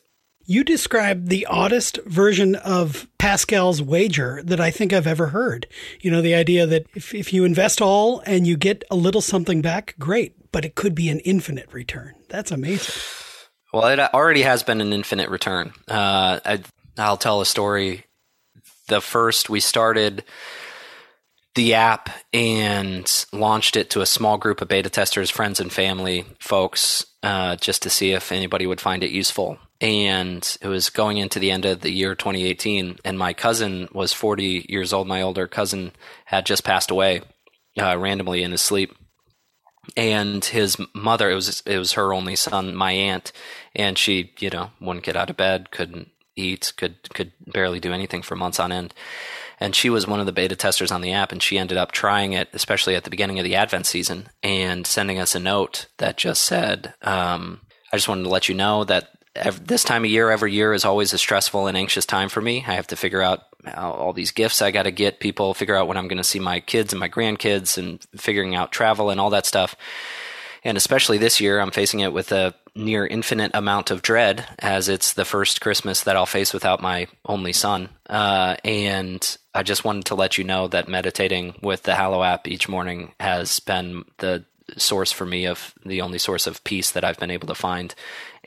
you 0.48 0.64
described 0.64 1.28
the 1.28 1.44
oddest 1.44 1.98
version 2.06 2.54
of 2.54 3.06
Pascal's 3.18 3.82
wager 3.82 4.42
that 4.44 4.58
I 4.58 4.70
think 4.70 4.94
I've 4.94 5.06
ever 5.06 5.26
heard. 5.26 5.66
You 6.00 6.10
know, 6.10 6.22
the 6.22 6.34
idea 6.34 6.66
that 6.66 6.86
if, 6.94 7.14
if 7.14 7.34
you 7.34 7.44
invest 7.44 7.82
all 7.82 8.20
and 8.20 8.46
you 8.46 8.56
get 8.56 8.82
a 8.90 8.96
little 8.96 9.20
something 9.20 9.60
back, 9.60 9.94
great, 9.98 10.50
but 10.50 10.64
it 10.64 10.74
could 10.74 10.94
be 10.94 11.10
an 11.10 11.20
infinite 11.20 11.70
return. 11.70 12.14
That's 12.30 12.50
amazing. 12.50 12.94
Well, 13.74 13.88
it 13.88 14.00
already 14.00 14.40
has 14.40 14.62
been 14.62 14.80
an 14.80 14.94
infinite 14.94 15.28
return. 15.28 15.74
Uh, 15.86 16.40
I, 16.42 16.62
I'll 16.96 17.18
tell 17.18 17.42
a 17.42 17.46
story. 17.46 18.06
The 18.88 19.02
first, 19.02 19.50
we 19.50 19.60
started 19.60 20.24
the 21.56 21.74
app 21.74 22.08
and 22.32 23.26
launched 23.34 23.76
it 23.76 23.90
to 23.90 24.00
a 24.00 24.06
small 24.06 24.38
group 24.38 24.62
of 24.62 24.68
beta 24.68 24.88
testers, 24.88 25.28
friends 25.28 25.60
and 25.60 25.70
family 25.70 26.24
folks, 26.38 27.04
uh, 27.22 27.56
just 27.56 27.82
to 27.82 27.90
see 27.90 28.12
if 28.12 28.32
anybody 28.32 28.66
would 28.66 28.80
find 28.80 29.04
it 29.04 29.10
useful. 29.10 29.58
And 29.80 30.58
it 30.60 30.66
was 30.66 30.90
going 30.90 31.18
into 31.18 31.38
the 31.38 31.52
end 31.52 31.64
of 31.64 31.82
the 31.82 31.92
year 31.92 32.16
2018, 32.16 32.98
and 33.04 33.18
my 33.18 33.32
cousin 33.32 33.88
was 33.92 34.12
40 34.12 34.66
years 34.68 34.92
old. 34.92 35.06
My 35.06 35.22
older 35.22 35.46
cousin 35.46 35.92
had 36.24 36.46
just 36.46 36.64
passed 36.64 36.90
away 36.90 37.22
uh, 37.80 37.96
randomly 37.96 38.42
in 38.42 38.50
his 38.50 38.62
sleep. 38.62 38.94
And 39.96 40.44
his 40.44 40.76
mother 40.94 41.30
it 41.30 41.34
was 41.34 41.62
it 41.64 41.78
was 41.78 41.92
her 41.92 42.12
only 42.12 42.36
son 42.36 42.74
my 42.74 42.92
aunt 42.92 43.32
and 43.74 43.96
she 43.96 44.34
you 44.38 44.50
know 44.50 44.70
wouldn't 44.82 45.04
get 45.04 45.16
out 45.16 45.30
of 45.30 45.38
bed 45.38 45.70
couldn't 45.70 46.10
eat 46.36 46.74
could 46.76 46.96
could 47.14 47.32
barely 47.46 47.80
do 47.80 47.92
anything 47.92 48.20
for 48.20 48.36
months 48.36 48.60
on 48.60 48.70
end. 48.70 48.92
And 49.60 49.74
she 49.74 49.88
was 49.88 50.06
one 50.06 50.20
of 50.20 50.26
the 50.26 50.32
beta 50.32 50.56
testers 50.56 50.92
on 50.92 51.00
the 51.00 51.12
app 51.12 51.32
and 51.32 51.42
she 51.42 51.58
ended 51.58 51.78
up 51.78 51.90
trying 51.90 52.34
it 52.34 52.48
especially 52.52 52.96
at 52.96 53.04
the 53.04 53.10
beginning 53.10 53.38
of 53.38 53.44
the 53.44 53.56
advent 53.56 53.86
season 53.86 54.28
and 54.42 54.86
sending 54.86 55.18
us 55.18 55.34
a 55.34 55.40
note 55.40 55.86
that 55.96 56.18
just 56.18 56.44
said 56.44 56.92
um, 57.00 57.62
i 57.90 57.96
just 57.96 58.08
wanted 58.08 58.24
to 58.24 58.28
let 58.28 58.48
you 58.48 58.54
know 58.54 58.84
that 58.84 59.08
this 59.60 59.84
time 59.84 60.04
of 60.04 60.10
year 60.10 60.30
every 60.30 60.52
year 60.52 60.72
is 60.72 60.84
always 60.84 61.12
a 61.12 61.18
stressful 61.18 61.66
and 61.66 61.76
anxious 61.76 62.06
time 62.06 62.28
for 62.28 62.40
me 62.40 62.64
i 62.66 62.74
have 62.74 62.86
to 62.86 62.96
figure 62.96 63.22
out 63.22 63.44
all 63.76 64.12
these 64.12 64.30
gifts 64.30 64.62
I 64.62 64.70
got 64.70 64.84
to 64.84 64.90
get 64.90 65.20
people, 65.20 65.54
figure 65.54 65.76
out 65.76 65.88
when 65.88 65.96
I'm 65.96 66.08
going 66.08 66.18
to 66.18 66.24
see 66.24 66.38
my 66.38 66.60
kids 66.60 66.92
and 66.92 67.00
my 67.00 67.08
grandkids, 67.08 67.78
and 67.78 68.00
figuring 68.16 68.54
out 68.54 68.72
travel 68.72 69.10
and 69.10 69.20
all 69.20 69.30
that 69.30 69.46
stuff. 69.46 69.76
And 70.64 70.76
especially 70.76 71.18
this 71.18 71.40
year, 71.40 71.60
I'm 71.60 71.70
facing 71.70 72.00
it 72.00 72.12
with 72.12 72.32
a 72.32 72.54
near 72.74 73.06
infinite 73.06 73.52
amount 73.54 73.90
of 73.90 74.02
dread, 74.02 74.46
as 74.58 74.88
it's 74.88 75.12
the 75.12 75.24
first 75.24 75.60
Christmas 75.60 76.02
that 76.02 76.16
I'll 76.16 76.26
face 76.26 76.52
without 76.52 76.82
my 76.82 77.08
only 77.26 77.52
son. 77.52 77.88
Uh, 78.08 78.56
and 78.64 79.38
I 79.54 79.62
just 79.62 79.84
wanted 79.84 80.06
to 80.06 80.14
let 80.14 80.38
you 80.38 80.44
know 80.44 80.68
that 80.68 80.88
meditating 80.88 81.54
with 81.62 81.84
the 81.84 81.94
Hallow 81.94 82.22
app 82.22 82.46
each 82.48 82.68
morning 82.68 83.12
has 83.20 83.60
been 83.60 84.04
the 84.18 84.44
source 84.76 85.12
for 85.12 85.24
me 85.24 85.46
of 85.46 85.74
the 85.84 86.02
only 86.02 86.18
source 86.18 86.46
of 86.46 86.62
peace 86.64 86.90
that 86.90 87.04
I've 87.04 87.18
been 87.18 87.30
able 87.30 87.48
to 87.48 87.54
find, 87.54 87.94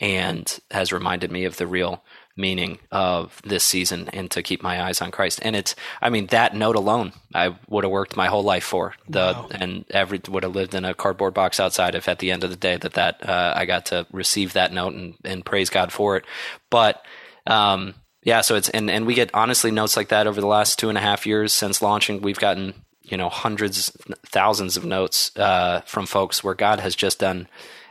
and 0.01 0.59
has 0.71 0.91
reminded 0.91 1.31
me 1.31 1.45
of 1.45 1.55
the 1.55 1.67
real 1.67 2.03
meaning 2.35 2.79
of 2.91 3.39
this 3.43 3.63
season 3.63 4.09
and 4.13 4.31
to 4.31 4.41
keep 4.41 4.63
my 4.63 4.81
eyes 4.81 5.01
on 5.01 5.11
Christ. 5.11 5.39
And 5.43 5.55
it's, 5.55 5.75
I 6.01 6.09
mean, 6.09 6.27
that 6.27 6.55
note 6.55 6.75
alone, 6.75 7.13
I 7.35 7.55
would 7.69 7.83
have 7.83 7.91
worked 7.91 8.17
my 8.17 8.27
whole 8.27 8.43
life 8.43 8.63
for 8.63 8.95
the, 9.07 9.33
wow. 9.35 9.47
and 9.51 9.85
every 9.91 10.19
would 10.27 10.43
have 10.43 10.55
lived 10.55 10.73
in 10.73 10.83
a 10.83 10.95
cardboard 10.95 11.33
box 11.33 11.59
outside 11.59 11.93
if 11.93 12.09
at 12.09 12.19
the 12.19 12.31
end 12.31 12.43
of 12.43 12.49
the 12.49 12.55
day 12.55 12.77
that 12.77 12.93
that 12.93 13.29
uh, 13.29 13.53
I 13.55 13.65
got 13.65 13.87
to 13.87 14.07
receive 14.11 14.53
that 14.53 14.73
note 14.73 14.93
and, 14.93 15.13
and 15.23 15.45
praise 15.45 15.69
God 15.69 15.91
for 15.91 16.17
it. 16.17 16.25
But 16.69 17.05
um, 17.45 17.93
yeah, 18.23 18.41
so 18.41 18.55
it's 18.55 18.69
and 18.69 18.89
and 18.89 19.05
we 19.05 19.13
get 19.13 19.33
honestly 19.33 19.71
notes 19.71 19.97
like 19.97 20.09
that 20.09 20.27
over 20.27 20.41
the 20.41 20.47
last 20.47 20.79
two 20.79 20.89
and 20.89 20.97
a 20.97 21.01
half 21.01 21.25
years 21.25 21.53
since 21.53 21.81
launching. 21.81 22.21
We've 22.21 22.39
gotten 22.39 22.73
you 23.01 23.17
know 23.17 23.29
hundreds, 23.29 23.89
thousands 24.25 24.77
of 24.77 24.85
notes 24.85 25.35
uh, 25.37 25.81
from 25.81 26.05
folks 26.05 26.43
where 26.43 26.53
God 26.53 26.79
has 26.79 26.95
just 26.95 27.19
done 27.19 27.47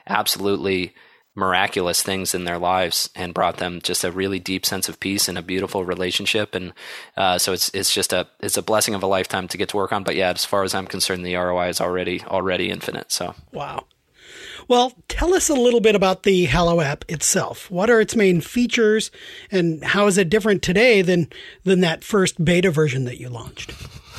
absolutely 0.06 0.94
miraculous 1.40 2.02
things 2.02 2.34
in 2.34 2.44
their 2.44 2.58
lives 2.58 3.10
and 3.16 3.34
brought 3.34 3.56
them 3.56 3.80
just 3.82 4.04
a 4.04 4.12
really 4.12 4.38
deep 4.38 4.64
sense 4.64 4.88
of 4.88 5.00
peace 5.00 5.28
and 5.28 5.36
a 5.36 5.42
beautiful 5.42 5.84
relationship. 5.84 6.54
And 6.54 6.72
uh, 7.16 7.38
so 7.38 7.52
it's 7.52 7.70
it's 7.74 7.92
just 7.92 8.12
a 8.12 8.28
it's 8.40 8.56
a 8.56 8.62
blessing 8.62 8.94
of 8.94 9.02
a 9.02 9.06
lifetime 9.06 9.48
to 9.48 9.58
get 9.58 9.70
to 9.70 9.76
work 9.76 9.92
on. 9.92 10.04
But 10.04 10.14
yeah 10.14 10.30
as 10.30 10.44
far 10.44 10.62
as 10.62 10.74
I'm 10.74 10.86
concerned 10.86 11.26
the 11.26 11.34
ROI 11.34 11.68
is 11.68 11.80
already 11.80 12.22
already 12.22 12.70
infinite. 12.70 13.10
So. 13.10 13.34
Wow. 13.52 13.86
Well 14.68 14.92
tell 15.08 15.34
us 15.34 15.48
a 15.48 15.54
little 15.54 15.80
bit 15.80 15.96
about 15.96 16.22
the 16.22 16.44
Hallow 16.44 16.80
app 16.80 17.04
itself. 17.08 17.70
What 17.70 17.90
are 17.90 18.00
its 18.00 18.14
main 18.14 18.40
features 18.40 19.10
and 19.50 19.82
how 19.82 20.06
is 20.06 20.18
it 20.18 20.30
different 20.30 20.62
today 20.62 21.02
than 21.02 21.28
than 21.64 21.80
that 21.80 22.04
first 22.04 22.44
beta 22.44 22.70
version 22.70 23.04
that 23.06 23.18
you 23.18 23.28
launched 23.28 23.72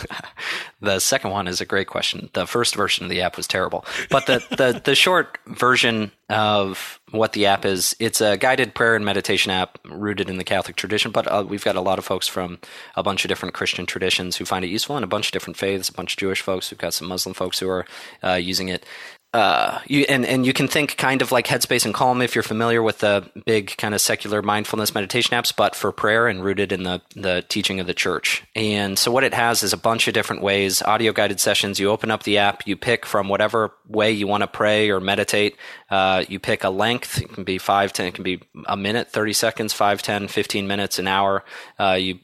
the 0.81 0.99
second 0.99 1.31
one 1.31 1.47
is 1.47 1.61
a 1.61 1.65
great 1.65 1.87
question. 1.87 2.29
The 2.33 2.47
first 2.47 2.75
version 2.75 3.05
of 3.05 3.09
the 3.09 3.21
app 3.21 3.37
was 3.37 3.47
terrible, 3.47 3.85
but 4.09 4.25
the, 4.25 4.43
the, 4.49 4.81
the 4.83 4.95
short 4.95 5.37
version 5.47 6.11
of 6.29 6.99
what 7.11 7.33
the 7.33 7.45
app 7.45 7.65
is, 7.65 7.95
it's 7.99 8.21
a 8.21 8.37
guided 8.37 8.73
prayer 8.73 8.95
and 8.95 9.03
meditation 9.03 9.51
app 9.51 9.77
rooted 9.85 10.29
in 10.29 10.37
the 10.37 10.43
Catholic 10.43 10.77
tradition. 10.77 11.11
But 11.11 11.27
uh, 11.27 11.43
we've 11.47 11.63
got 11.63 11.75
a 11.75 11.81
lot 11.81 11.99
of 11.99 12.05
folks 12.05 12.27
from 12.27 12.59
a 12.95 13.03
bunch 13.03 13.25
of 13.25 13.29
different 13.29 13.53
Christian 13.53 13.85
traditions 13.85 14.37
who 14.37 14.45
find 14.45 14.63
it 14.63 14.69
useful, 14.69 14.95
and 14.95 15.03
a 15.03 15.07
bunch 15.07 15.27
of 15.27 15.31
different 15.33 15.57
faiths, 15.57 15.89
a 15.89 15.93
bunch 15.93 16.13
of 16.13 16.17
Jewish 16.17 16.41
folks. 16.41 16.71
We've 16.71 16.77
got 16.77 16.93
some 16.93 17.07
Muslim 17.07 17.33
folks 17.33 17.59
who 17.59 17.69
are 17.69 17.85
uh, 18.23 18.33
using 18.33 18.69
it. 18.69 18.85
Uh, 19.33 19.79
you 19.87 20.01
and 20.09 20.25
and 20.25 20.45
you 20.45 20.51
can 20.51 20.67
think 20.67 20.97
kind 20.97 21.21
of 21.21 21.31
like 21.31 21.47
Headspace 21.47 21.85
and 21.85 21.93
Calm 21.93 22.21
if 22.21 22.35
you're 22.35 22.43
familiar 22.43 22.83
with 22.83 22.99
the 22.99 23.29
big 23.45 23.77
kind 23.77 23.93
of 23.93 24.01
secular 24.01 24.41
mindfulness 24.41 24.93
meditation 24.93 25.37
apps, 25.37 25.55
but 25.55 25.73
for 25.73 25.93
prayer 25.93 26.27
and 26.27 26.43
rooted 26.43 26.73
in 26.73 26.83
the 26.83 27.01
the 27.15 27.45
teaching 27.47 27.79
of 27.79 27.87
the 27.87 27.93
church. 27.93 28.43
And 28.55 28.99
so 28.99 29.09
what 29.09 29.23
it 29.23 29.33
has 29.33 29.63
is 29.63 29.71
a 29.71 29.77
bunch 29.77 30.09
of 30.09 30.13
different 30.13 30.41
ways, 30.41 30.81
audio 30.81 31.13
guided 31.13 31.39
sessions. 31.39 31.79
You 31.79 31.89
open 31.89 32.11
up 32.11 32.23
the 32.23 32.39
app, 32.39 32.67
you 32.67 32.75
pick 32.75 33.05
from 33.05 33.29
whatever 33.29 33.71
way 33.87 34.11
you 34.11 34.27
want 34.27 34.41
to 34.41 34.47
pray 34.47 34.89
or 34.89 34.99
meditate. 34.99 35.55
Uh, 35.89 36.25
you 36.27 36.37
pick 36.37 36.65
a 36.65 36.69
length. 36.69 37.21
It 37.21 37.31
can 37.31 37.45
be 37.45 37.57
five, 37.57 37.93
ten. 37.93 38.07
It 38.07 38.13
can 38.15 38.25
be 38.25 38.41
a 38.65 38.75
minute, 38.75 39.11
thirty 39.11 39.33
seconds, 39.33 39.71
five, 39.71 40.01
ten, 40.01 40.27
fifteen 40.27 40.67
minutes, 40.67 40.99
an 40.99 41.07
hour. 41.07 41.45
Uh, 41.79 41.93
you 41.93 42.19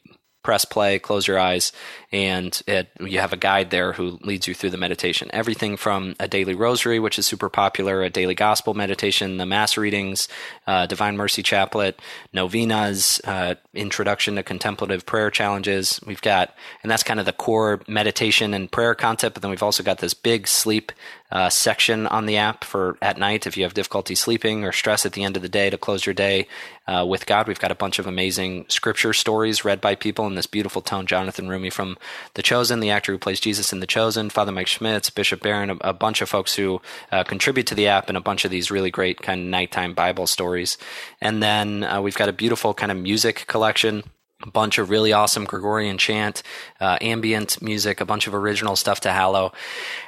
press 0.47 0.63
play, 0.63 0.97
close 0.97 1.27
your 1.27 1.37
eyes, 1.37 1.73
and 2.13 2.61
it, 2.67 2.89
you 3.01 3.19
have 3.19 3.33
a 3.33 3.37
guide 3.37 3.69
there 3.69 3.91
who 3.91 4.17
leads 4.21 4.47
you 4.47 4.53
through 4.53 4.69
the 4.69 4.77
meditation. 4.77 5.29
Everything 5.33 5.75
from 5.75 6.15
a 6.21 6.27
daily 6.29 6.55
rosary, 6.55 6.99
which 6.99 7.19
is 7.19 7.27
super 7.27 7.49
popular, 7.49 8.01
a 8.01 8.09
daily 8.09 8.33
gospel 8.33 8.73
meditation, 8.73 9.35
the 9.35 9.45
mass 9.45 9.75
readings, 9.75 10.29
uh, 10.65 10.85
Divine 10.85 11.17
Mercy 11.17 11.43
Chaplet, 11.43 11.95
novenas, 12.31 13.19
uh, 13.25 13.55
introduction 13.73 14.35
to 14.35 14.43
contemplative 14.43 15.05
prayer 15.05 15.29
challenges. 15.29 15.99
We've 16.05 16.21
got, 16.21 16.55
and 16.81 16.89
that's 16.89 17.03
kind 17.03 17.19
of 17.19 17.25
the 17.25 17.33
core 17.33 17.81
meditation 17.89 18.53
and 18.53 18.71
prayer 18.71 18.95
concept. 18.95 19.33
But 19.33 19.41
then 19.41 19.51
we've 19.51 19.61
also 19.61 19.83
got 19.83 19.97
this 19.97 20.13
big 20.13 20.47
sleep 20.47 20.93
uh, 21.31 21.49
section 21.49 22.07
on 22.07 22.25
the 22.25 22.37
app 22.37 22.63
for 22.63 22.97
at 23.01 23.17
night 23.17 23.45
if 23.45 23.57
you 23.57 23.63
have 23.63 23.73
difficulty 23.73 24.15
sleeping 24.15 24.63
or 24.63 24.71
stress 24.71 25.05
at 25.05 25.13
the 25.13 25.23
end 25.23 25.35
of 25.35 25.41
the 25.41 25.49
day 25.49 25.69
to 25.69 25.77
close 25.77 26.05
your 26.05 26.13
day 26.13 26.47
uh, 26.87 27.05
with 27.07 27.25
God. 27.25 27.47
We've 27.47 27.59
got 27.59 27.71
a 27.71 27.75
bunch 27.75 27.99
of 27.99 28.07
amazing 28.07 28.65
scripture 28.69 29.11
stories 29.13 29.65
read 29.65 29.81
by 29.81 29.95
people 29.95 30.25
in 30.27 30.35
this 30.35 30.47
beautiful 30.47 30.81
tone. 30.81 31.05
Jonathan 31.05 31.47
Roumie 31.47 31.71
from 31.71 31.97
The 32.35 32.41
Chosen, 32.41 32.79
the 32.79 32.91
actor 32.91 33.11
who 33.11 33.17
plays 33.17 33.39
Jesus 33.39 33.73
in 33.73 33.81
The 33.81 33.87
Chosen, 33.87 34.29
Father 34.29 34.51
Mike 34.51 34.67
Schmitz, 34.67 35.09
Bishop 35.09 35.41
Barron, 35.41 35.69
a, 35.69 35.77
a 35.81 35.93
bunch 35.93 36.21
of 36.21 36.29
folks 36.29 36.55
who 36.55 36.81
uh, 37.11 37.23
contribute 37.23 37.67
to 37.67 37.75
the 37.75 37.87
app, 37.87 38.07
and 38.07 38.17
a 38.17 38.21
bunch 38.21 38.45
of 38.45 38.51
these 38.51 38.71
really 38.71 38.91
great 38.91 39.21
kind 39.21 39.41
of 39.41 39.47
nighttime 39.47 39.93
Bible 39.93 40.27
stories. 40.27 40.77
And 41.19 41.43
then 41.43 41.83
uh, 41.83 42.01
we've 42.01 42.15
got 42.15 42.29
a 42.29 42.33
beautiful 42.33 42.73
kind 42.73 42.91
of 42.91 42.97
music 42.97 43.45
collection 43.47 44.03
a 44.43 44.51
bunch 44.51 44.77
of 44.77 44.89
really 44.89 45.13
awesome 45.13 45.45
Gregorian 45.45 45.97
chant, 45.97 46.43
uh, 46.79 46.97
ambient 47.01 47.59
music, 47.61 47.99
a 47.99 48.05
bunch 48.05 48.27
of 48.27 48.35
original 48.35 48.75
stuff 48.75 48.99
to 49.01 49.11
hallow, 49.11 49.51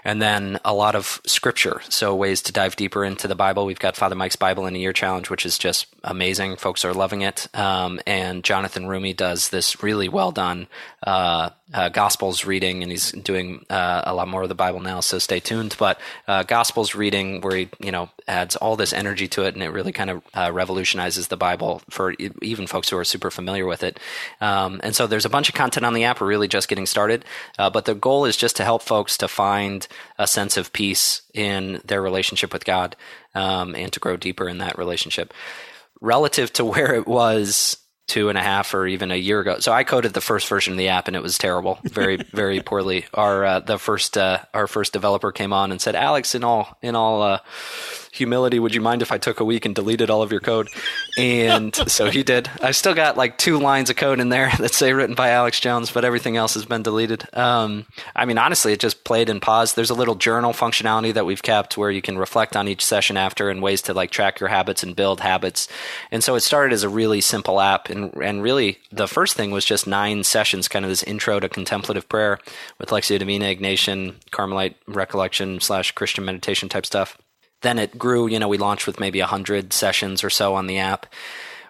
and 0.03 0.21
then 0.21 0.59
a 0.63 0.73
lot 0.73 0.95
of 0.95 1.19
scripture. 1.25 1.81
So 1.89 2.15
ways 2.15 2.41
to 2.43 2.51
dive 2.51 2.75
deeper 2.75 3.03
into 3.03 3.27
the 3.27 3.35
Bible. 3.35 3.65
We've 3.65 3.79
got 3.79 3.97
Father 3.97 4.15
Mike's 4.15 4.35
Bible 4.35 4.67
in 4.67 4.75
a 4.75 4.79
Year 4.79 4.93
challenge, 4.93 5.29
which 5.29 5.45
is 5.45 5.57
just 5.57 5.87
amazing. 6.03 6.57
Folks 6.57 6.85
are 6.85 6.93
loving 6.93 7.21
it. 7.21 7.47
Um, 7.55 7.99
and 8.05 8.43
Jonathan 8.43 8.85
Roumie 8.85 9.17
does 9.17 9.49
this 9.49 9.81
really 9.81 10.09
well 10.09 10.31
done 10.31 10.67
uh, 11.01 11.49
uh, 11.73 11.89
Gospels 11.89 12.45
reading, 12.45 12.81
and 12.81 12.91
he's 12.91 13.11
doing 13.11 13.65
uh, 13.69 14.01
a 14.05 14.13
lot 14.13 14.27
more 14.27 14.43
of 14.43 14.49
the 14.49 14.55
Bible 14.55 14.79
now. 14.79 14.99
So 15.01 15.19
stay 15.19 15.39
tuned. 15.39 15.75
But 15.77 15.99
uh, 16.27 16.43
Gospels 16.43 16.95
reading, 16.95 17.41
where 17.41 17.55
he 17.55 17.69
you 17.79 17.91
know 17.91 18.09
adds 18.27 18.55
all 18.55 18.75
this 18.75 18.93
energy 18.93 19.27
to 19.29 19.43
it, 19.43 19.53
and 19.53 19.63
it 19.63 19.69
really 19.69 19.91
kind 19.91 20.09
of 20.09 20.23
uh, 20.33 20.51
revolutionizes 20.51 21.27
the 21.27 21.37
Bible 21.37 21.81
for 21.89 22.13
even 22.41 22.67
folks 22.67 22.89
who 22.89 22.97
are 22.97 23.03
super 23.03 23.29
familiar 23.29 23.65
with 23.65 23.83
it. 23.83 23.99
Um, 24.41 24.79
and 24.83 24.95
so 24.95 25.05
there's 25.05 25.25
a 25.25 25.29
bunch 25.29 25.49
of 25.49 25.55
content 25.55 25.85
on 25.85 25.93
the 25.93 26.05
app. 26.05 26.21
We're 26.21 26.27
really 26.27 26.47
just 26.47 26.69
getting 26.69 26.85
started, 26.85 27.25
uh, 27.57 27.69
but 27.69 27.85
the 27.85 27.95
goal 27.95 28.25
is 28.25 28.35
just 28.35 28.55
to 28.57 28.63
help 28.63 28.81
folks 28.81 29.17
to 29.17 29.27
find 29.27 29.87
a 30.17 30.27
sense 30.27 30.57
of 30.57 30.73
peace 30.73 31.21
in 31.33 31.81
their 31.85 32.01
relationship 32.01 32.51
with 32.51 32.65
God 32.65 32.95
um, 33.35 33.75
and 33.75 33.93
to 33.93 33.99
grow 33.99 34.17
deeper 34.17 34.49
in 34.49 34.57
that 34.59 34.77
relationship 34.77 35.33
relative 36.01 36.51
to 36.53 36.65
where 36.73 36.95
it 36.95 37.07
was 37.07 37.77
two 38.09 38.27
and 38.27 38.37
a 38.37 38.41
half 38.41 38.73
or 38.73 38.87
even 38.87 39.11
a 39.11 39.15
year 39.15 39.39
ago. 39.39 39.59
So 39.59 39.71
I 39.71 39.83
coded 39.83 40.13
the 40.13 40.21
first 40.21 40.47
version 40.47 40.73
of 40.73 40.77
the 40.77 40.89
app 40.89 41.07
and 41.07 41.15
it 41.15 41.23
was 41.23 41.37
terrible, 41.37 41.79
very 41.83 42.17
very 42.33 42.61
poorly. 42.61 43.05
Our 43.13 43.45
uh, 43.45 43.59
the 43.59 43.77
first 43.77 44.17
uh, 44.17 44.39
our 44.53 44.67
first 44.67 44.91
developer 44.91 45.31
came 45.31 45.53
on 45.53 45.71
and 45.71 45.79
said, 45.79 45.95
"Alex, 45.95 46.35
in 46.35 46.43
all 46.43 46.77
in 46.81 46.95
all 46.95 47.21
uh, 47.21 47.39
humility, 48.11 48.59
would 48.59 48.75
you 48.75 48.81
mind 48.81 49.01
if 49.01 49.11
I 49.11 49.17
took 49.17 49.39
a 49.39 49.45
week 49.45 49.65
and 49.65 49.75
deleted 49.75 50.09
all 50.09 50.21
of 50.21 50.31
your 50.31 50.41
code? 50.41 50.69
And 51.17 51.75
so 51.87 52.09
he 52.09 52.23
did. 52.23 52.49
I 52.61 52.71
still 52.71 52.93
got 52.93 53.17
like 53.17 53.37
two 53.37 53.59
lines 53.59 53.89
of 53.89 53.95
code 53.95 54.19
in 54.19 54.29
there 54.29 54.51
that 54.59 54.73
say 54.73 54.93
written 54.93 55.15
by 55.15 55.29
Alex 55.29 55.59
Jones, 55.59 55.91
but 55.91 56.05
everything 56.05 56.37
else 56.37 56.53
has 56.53 56.65
been 56.65 56.83
deleted. 56.83 57.25
Um, 57.35 57.85
I 58.15 58.25
mean, 58.25 58.37
honestly, 58.37 58.73
it 58.73 58.79
just 58.79 59.03
played 59.03 59.29
and 59.29 59.41
paused. 59.41 59.75
There's 59.75 59.89
a 59.89 59.95
little 59.95 60.15
journal 60.15 60.53
functionality 60.53 61.13
that 61.13 61.25
we've 61.25 61.41
kept 61.41 61.77
where 61.77 61.91
you 61.91 62.01
can 62.01 62.17
reflect 62.17 62.55
on 62.55 62.67
each 62.67 62.85
session 62.85 63.17
after 63.17 63.49
and 63.49 63.61
ways 63.61 63.81
to 63.83 63.93
like 63.93 64.11
track 64.11 64.39
your 64.39 64.49
habits 64.49 64.83
and 64.83 64.95
build 64.95 65.21
habits. 65.21 65.67
And 66.11 66.23
so 66.23 66.35
it 66.35 66.41
started 66.41 66.73
as 66.73 66.83
a 66.83 66.89
really 66.89 67.21
simple 67.21 67.59
app. 67.59 67.89
And, 67.89 68.13
and 68.15 68.41
really, 68.41 68.79
the 68.91 69.07
first 69.07 69.35
thing 69.35 69.51
was 69.51 69.65
just 69.65 69.87
nine 69.87 70.23
sessions, 70.23 70.67
kind 70.67 70.85
of 70.85 70.89
this 70.89 71.03
intro 71.03 71.39
to 71.39 71.49
contemplative 71.49 72.07
prayer 72.09 72.39
with 72.77 72.89
Lectio 72.89 73.19
Divina, 73.19 73.45
Ignatian, 73.45 74.15
Carmelite 74.31 74.75
recollection 74.87 75.59
slash 75.59 75.91
Christian 75.91 76.25
meditation 76.25 76.69
type 76.69 76.85
stuff 76.85 77.17
then 77.61 77.79
it 77.79 77.97
grew. 77.97 78.27
You 78.27 78.39
know, 78.39 78.47
we 78.47 78.57
launched 78.57 78.87
with 78.87 78.99
maybe 78.99 79.19
100 79.19 79.73
sessions 79.73 80.23
or 80.23 80.29
so 80.29 80.55
on 80.55 80.67
the 80.67 80.77
app, 80.77 81.05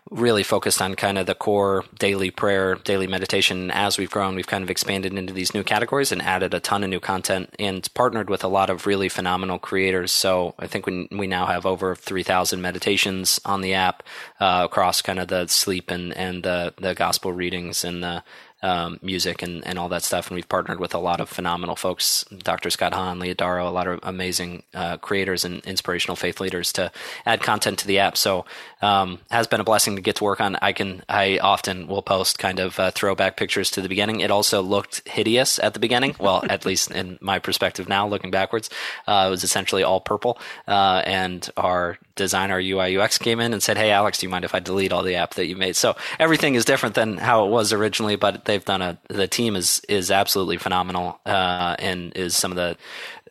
really 0.10 0.43
focused 0.43 0.81
on 0.81 0.96
kind 0.96 1.17
of 1.17 1.27
the 1.27 1.36
core 1.36 1.84
daily 1.98 2.31
prayer, 2.31 2.75
daily 2.75 3.08
meditation. 3.08 3.69
As 3.69 3.98
we've 3.98 4.10
grown, 4.10 4.36
we've 4.36 4.48
kind 4.48 4.63
of 4.63 4.69
expanded 4.69 5.13
into 5.13 5.34
these 5.34 5.53
new 5.53 5.63
categories 5.63 6.12
and 6.12 6.22
added 6.22 6.53
a 6.53 6.60
ton 6.60 6.84
of 6.84 6.89
new 6.89 7.00
content 7.00 7.55
and 7.60 7.88
partnered 7.93 8.29
with 8.29 8.43
a 8.43 8.48
lot 8.48 8.69
of 8.69 8.88
really 8.88 9.10
phenomenal 9.10 9.60
creators. 9.60 10.12
So 10.12 10.55
I 10.58 10.67
think 10.67 10.86
we, 10.88 11.08
we 11.12 11.27
now 11.27 11.46
have 11.46 11.65
over 11.65 11.96
3,000 11.96 12.62
meditations 12.62 13.39
on 13.46 13.62
the 13.62 13.75
app 13.75 14.03
uh, 14.39 14.62
across 14.65 15.01
kind 15.01 15.19
of 15.19 15.27
the 15.27 15.48
sleep 15.48 15.91
and, 15.91 16.15
and 16.15 16.43
the, 16.43 16.74
the 16.77 16.96
gospel 16.96 17.31
readings 17.31 17.84
and 17.84 18.03
the 18.03 18.24
um, 18.62 19.00
music 19.01 19.42
and, 19.42 19.66
and 19.66 19.80
all 19.80 19.89
that 19.89 20.04
stuff. 20.04 20.28
And 20.28 20.36
we've 20.36 20.50
partnered 20.50 20.80
with 20.80 20.94
a 20.94 21.00
lot 21.00 21.20
of 21.20 21.30
phenomenal 21.30 21.75
folks, 21.75 22.25
Dr. 22.38 22.70
Scott 22.70 22.94
Hahn, 22.94 23.20
Leah 23.20 23.36
Darrow, 23.36 23.68
a 23.68 23.72
lot 23.72 23.88
of 23.88 24.00
amazing 24.04 24.63
uh, 24.74 24.98
creators 24.98 25.46
and 25.46 25.63
inspirational 25.66 26.16
faith 26.16 26.39
leaders 26.39 26.74
to 26.74 26.92
add 27.25 27.42
content 27.42 27.80
to 27.80 27.88
the 27.88 28.00
app. 28.00 28.18
So 28.18 28.46
um, 28.82 29.20
has 29.30 29.48
been 29.48 29.60
a 29.60 29.63
blessing 29.63 29.96
to 29.96 30.01
get 30.01 30.18
to 30.18 30.24
work 30.24 30.42
on. 30.42 30.58
I 30.62 30.74
can 30.74 31.04
I 31.08 31.39
often 31.39 31.88
will 31.88 32.01
post 32.01 32.39
kind 32.39 32.60
of 32.60 32.80
uh, 32.80 32.92
throwback 32.92 33.38
pictures 33.38 33.72
to 33.72 33.82
the 33.82 33.89
beginning. 33.89 34.20
It 34.22 34.32
also 34.32 34.62
looked 34.62 35.08
hideous 35.08 35.60
at 35.60 35.74
the 35.74 35.80
beginning. 35.80 36.16
Well, 36.20 36.44
at 36.50 36.66
least 36.66 36.92
in 36.92 37.18
my 37.22 37.39
perspective 37.39 37.88
now, 37.88 38.08
looking 38.08 38.32
backwards, 38.32 38.70
uh, 39.08 39.25
it 39.28 39.30
was 39.30 39.44
essentially 39.44 39.84
all 39.84 40.00
purple. 40.00 40.39
Uh, 40.68 41.01
and 41.06 41.50
our 41.58 41.98
designer 42.16 42.60
UI 42.60 42.98
UX 42.98 43.18
came 43.18 43.39
in 43.39 43.54
and 43.54 43.63
said, 43.63 43.78
"Hey, 43.78 43.92
Alex, 43.92 44.20
do 44.20 44.25
you 44.25 44.30
mind 44.30 44.46
if 44.46 44.56
I 44.56 44.60
delete 44.60 44.92
all 44.92 45.04
the 45.04 45.16
app 45.16 45.36
that 45.36 45.48
you 45.48 45.56
made?" 45.56 45.75
So 45.75 45.96
everything 46.20 46.56
is 46.56 46.66
different 46.66 46.96
than 46.96 47.18
how 47.18 47.46
it 47.46 47.50
was 47.50 47.74
originally, 47.74 48.16
but 48.16 48.46
they've 48.50 48.65
done 48.65 48.82
a. 48.82 49.00
The 49.10 49.27
team 49.27 49.56
is 49.56 49.82
is 49.88 50.12
absolutely 50.12 50.58
phenomenal 50.58 51.20
uh, 51.25 51.75
and 51.79 52.12
is 52.15 52.36
some 52.36 52.51
of 52.51 52.58
the 52.58 52.77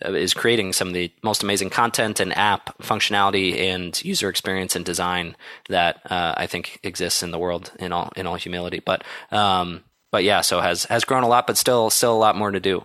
uh, 0.04 0.12
is 0.12 0.32
creating 0.32 0.72
some 0.72 0.88
of 0.88 0.94
the 0.94 1.12
most 1.22 1.42
amazing 1.42 1.70
content 1.70 2.20
and 2.20 2.36
app 2.36 2.78
functionality 2.78 3.58
and 3.58 4.02
user 4.04 4.28
experience 4.28 4.76
and 4.76 4.84
design 4.84 5.36
that 5.68 6.00
uh, 6.10 6.34
I 6.36 6.46
think 6.46 6.78
exists 6.82 7.22
in 7.22 7.32
the 7.32 7.38
world 7.38 7.72
in 7.78 7.92
all 7.92 8.12
in 8.16 8.26
all 8.26 8.36
humility. 8.36 8.80
But 8.80 9.04
um, 9.30 9.84
but 10.10 10.24
yeah, 10.24 10.40
so 10.40 10.60
has 10.60 10.84
has 10.84 11.04
grown 11.04 11.24
a 11.24 11.28
lot, 11.28 11.46
but 11.46 11.58
still 11.58 11.90
still 11.90 12.14
a 12.14 12.18
lot 12.18 12.36
more 12.36 12.50
to 12.50 12.60
do. 12.60 12.84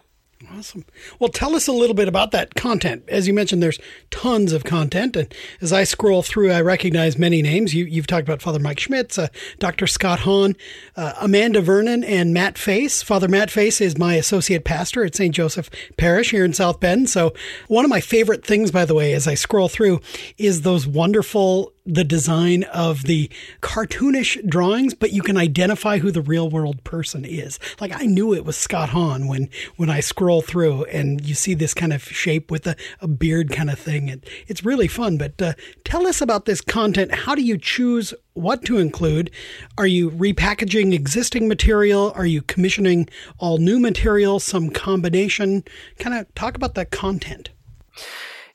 Awesome. 0.51 0.85
Well, 1.19 1.29
tell 1.29 1.55
us 1.55 1.67
a 1.67 1.71
little 1.71 1.95
bit 1.95 2.07
about 2.07 2.31
that 2.31 2.55
content. 2.55 3.03
As 3.07 3.27
you 3.27 3.33
mentioned, 3.33 3.63
there's 3.63 3.79
tons 4.11 4.51
of 4.51 4.63
content, 4.63 5.15
and 5.15 5.33
as 5.61 5.71
I 5.71 5.83
scroll 5.83 6.21
through, 6.21 6.51
I 6.51 6.61
recognize 6.61 7.17
many 7.17 7.41
names. 7.41 7.73
You, 7.73 7.85
have 7.95 8.07
talked 8.07 8.27
about 8.27 8.41
Father 8.41 8.59
Mike 8.59 8.79
Schmitz, 8.79 9.17
uh, 9.17 9.27
Dr. 9.59 9.87
Scott 9.87 10.19
Hahn, 10.19 10.55
uh, 10.95 11.13
Amanda 11.21 11.61
Vernon, 11.61 12.03
and 12.03 12.33
Matt 12.33 12.57
Face. 12.57 13.01
Father 13.01 13.27
Matt 13.27 13.51
Face 13.51 13.79
is 13.79 13.97
my 13.97 14.15
associate 14.15 14.65
pastor 14.65 15.03
at 15.03 15.15
St. 15.15 15.33
Joseph 15.33 15.69
Parish 15.97 16.31
here 16.31 16.45
in 16.45 16.53
South 16.53 16.79
Bend. 16.79 17.09
So, 17.09 17.33
one 17.67 17.85
of 17.85 17.89
my 17.89 18.01
favorite 18.01 18.45
things, 18.45 18.71
by 18.71 18.85
the 18.85 18.95
way, 18.95 19.13
as 19.13 19.27
I 19.27 19.35
scroll 19.35 19.69
through, 19.69 20.01
is 20.37 20.61
those 20.61 20.87
wonderful 20.87 21.72
the 21.85 22.03
design 22.03 22.63
of 22.63 23.03
the 23.03 23.29
cartoonish 23.61 24.47
drawings, 24.47 24.93
but 24.93 25.11
you 25.11 25.21
can 25.21 25.35
identify 25.37 25.97
who 25.97 26.11
the 26.11 26.21
real 26.21 26.49
world 26.49 26.83
person 26.83 27.25
is. 27.25 27.59
Like 27.79 27.91
I 27.93 28.05
knew 28.05 28.33
it 28.33 28.45
was 28.45 28.55
Scott 28.55 28.89
Hahn 28.89 29.27
when 29.27 29.49
when 29.75 29.89
I 29.89 29.99
scroll 29.99 30.41
through 30.41 30.85
and 30.85 31.25
you 31.25 31.35
see 31.35 31.53
this 31.53 31.73
kind 31.73 31.91
of 31.91 32.03
shape 32.03 32.49
with 32.49 32.65
a, 32.67 32.75
a 33.01 33.07
beard 33.07 33.51
kind 33.51 33.69
of 33.69 33.77
thing. 33.77 34.09
And 34.09 34.25
it's 34.47 34.63
really 34.63 34.87
fun. 34.87 35.17
But 35.17 35.41
uh, 35.41 35.53
tell 35.83 36.07
us 36.07 36.21
about 36.21 36.45
this 36.45 36.61
content. 36.61 37.13
How 37.13 37.35
do 37.35 37.41
you 37.41 37.57
choose 37.57 38.13
what 38.33 38.63
to 38.65 38.77
include? 38.77 39.29
Are 39.77 39.87
you 39.87 40.09
repackaging 40.11 40.93
existing 40.93 41.47
material? 41.47 42.13
Are 42.15 42.25
you 42.25 42.41
commissioning 42.41 43.09
all 43.39 43.57
new 43.57 43.79
material? 43.79 44.39
Some 44.39 44.69
combination? 44.69 45.63
Kind 45.99 46.15
of 46.15 46.33
talk 46.33 46.55
about 46.55 46.75
that 46.75 46.91
content. 46.91 47.49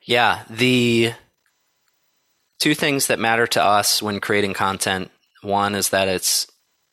Yeah, 0.03 0.45
the 0.49 1.13
two 2.59 2.75
things 2.75 3.07
that 3.07 3.19
matter 3.19 3.47
to 3.47 3.63
us 3.63 4.03
when 4.03 4.21
creating 4.21 4.55
content. 4.55 5.11
One 5.43 5.75
is 5.75 5.91
that 5.91 6.09
it's 6.09 6.47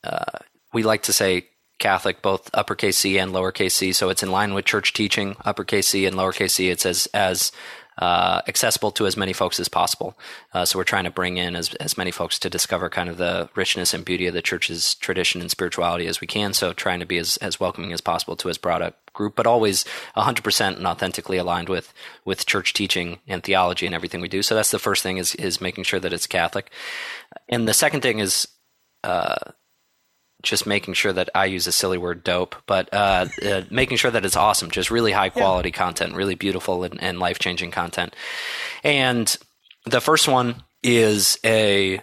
uh, 0.04 0.40
we 0.74 0.84
like 0.84 1.04
to 1.04 1.14
say 1.14 1.48
Catholic, 1.80 2.22
both 2.22 2.50
uppercase 2.54 2.98
C 2.98 3.18
and 3.18 3.32
lowercase 3.32 3.72
c, 3.72 3.92
so 3.92 4.10
it's 4.10 4.24
in 4.24 4.32
line 4.32 4.54
with 4.54 4.66
church 4.66 4.94
teaching. 4.94 5.36
Uppercase 5.44 5.90
C 5.90 6.06
and 6.06 6.16
lowercase 6.16 6.52
c, 6.52 6.70
it's 6.70 6.86
as 6.86 7.08
as 7.14 7.52
uh, 7.98 8.42
accessible 8.48 8.92
to 8.92 9.08
as 9.08 9.16
many 9.16 9.34
folks 9.34 9.60
as 9.60 9.70
possible. 9.70 10.18
Uh, 10.54 10.66
so 10.66 10.78
we're 10.78 10.84
trying 10.84 11.06
to 11.06 11.12
bring 11.12 11.38
in 11.38 11.56
as, 11.56 11.74
as 11.76 11.98
many 11.98 12.12
folks 12.12 12.38
to 12.40 12.50
discover 12.50 12.90
kind 12.90 13.10
of 13.10 13.18
the 13.18 13.50
richness 13.56 13.94
and 13.94 14.04
beauty 14.04 14.28
of 14.28 14.34
the 14.34 14.42
church's 14.42 14.96
tradition 14.96 15.42
and 15.42 15.50
spirituality 15.50 16.08
as 16.08 16.20
we 16.20 16.28
can. 16.28 16.54
So 16.54 16.74
trying 16.74 17.00
to 17.00 17.06
be 17.06 17.18
as, 17.18 17.38
as 17.38 17.60
welcoming 17.60 17.94
as 17.94 18.02
possible 18.02 18.36
to 18.38 18.50
as 18.50 18.58
broad 18.58 18.82
a 18.82 18.94
group, 19.14 19.36
but 19.36 19.48
always 19.48 19.86
100% 20.18 20.78
and 20.78 20.88
authentically 20.88 21.38
aligned 21.38 21.70
with, 21.70 21.94
with 22.26 22.46
church 22.46 22.74
teaching 22.74 23.20
and 23.28 23.44
theology 23.44 23.86
and 23.86 23.96
everything 23.96 24.22
we 24.22 24.28
do. 24.28 24.42
So 24.42 24.56
that's 24.56 24.72
the 24.72 24.80
first 24.80 25.02
thing 25.02 25.18
is, 25.18 25.34
is 25.36 25.62
making 25.62 25.86
sure 25.86 26.00
that 26.00 26.14
it's 26.14 26.28
Catholic. 26.28 26.72
And 27.48 27.68
the 27.68 27.74
second 27.74 28.02
thing 28.02 28.20
is, 28.20 28.48
uh, 29.04 29.52
just 30.42 30.68
making 30.68 30.94
sure 30.94 31.14
that 31.14 31.30
I 31.34 31.46
use 31.46 31.68
a 31.68 31.72
silly 31.72 31.98
word 31.98 32.24
dope, 32.24 32.56
but 32.68 32.94
uh, 32.94 33.28
uh, 33.44 33.64
making 33.70 33.98
sure 33.98 34.12
that 34.12 34.26
it's 34.26 34.36
awesome, 34.36 34.70
just 34.72 34.92
really 34.92 35.12
high 35.12 35.30
quality 35.30 35.70
yeah. 35.70 35.76
content, 35.76 36.16
really 36.16 36.36
beautiful 36.36 36.84
and, 36.84 37.02
and 37.02 37.20
life 37.20 37.40
changing 37.40 37.72
content. 37.72 38.16
And 38.84 39.36
the 39.86 40.02
first 40.02 40.28
one 40.28 40.64
is 40.84 41.40
a 41.44 42.00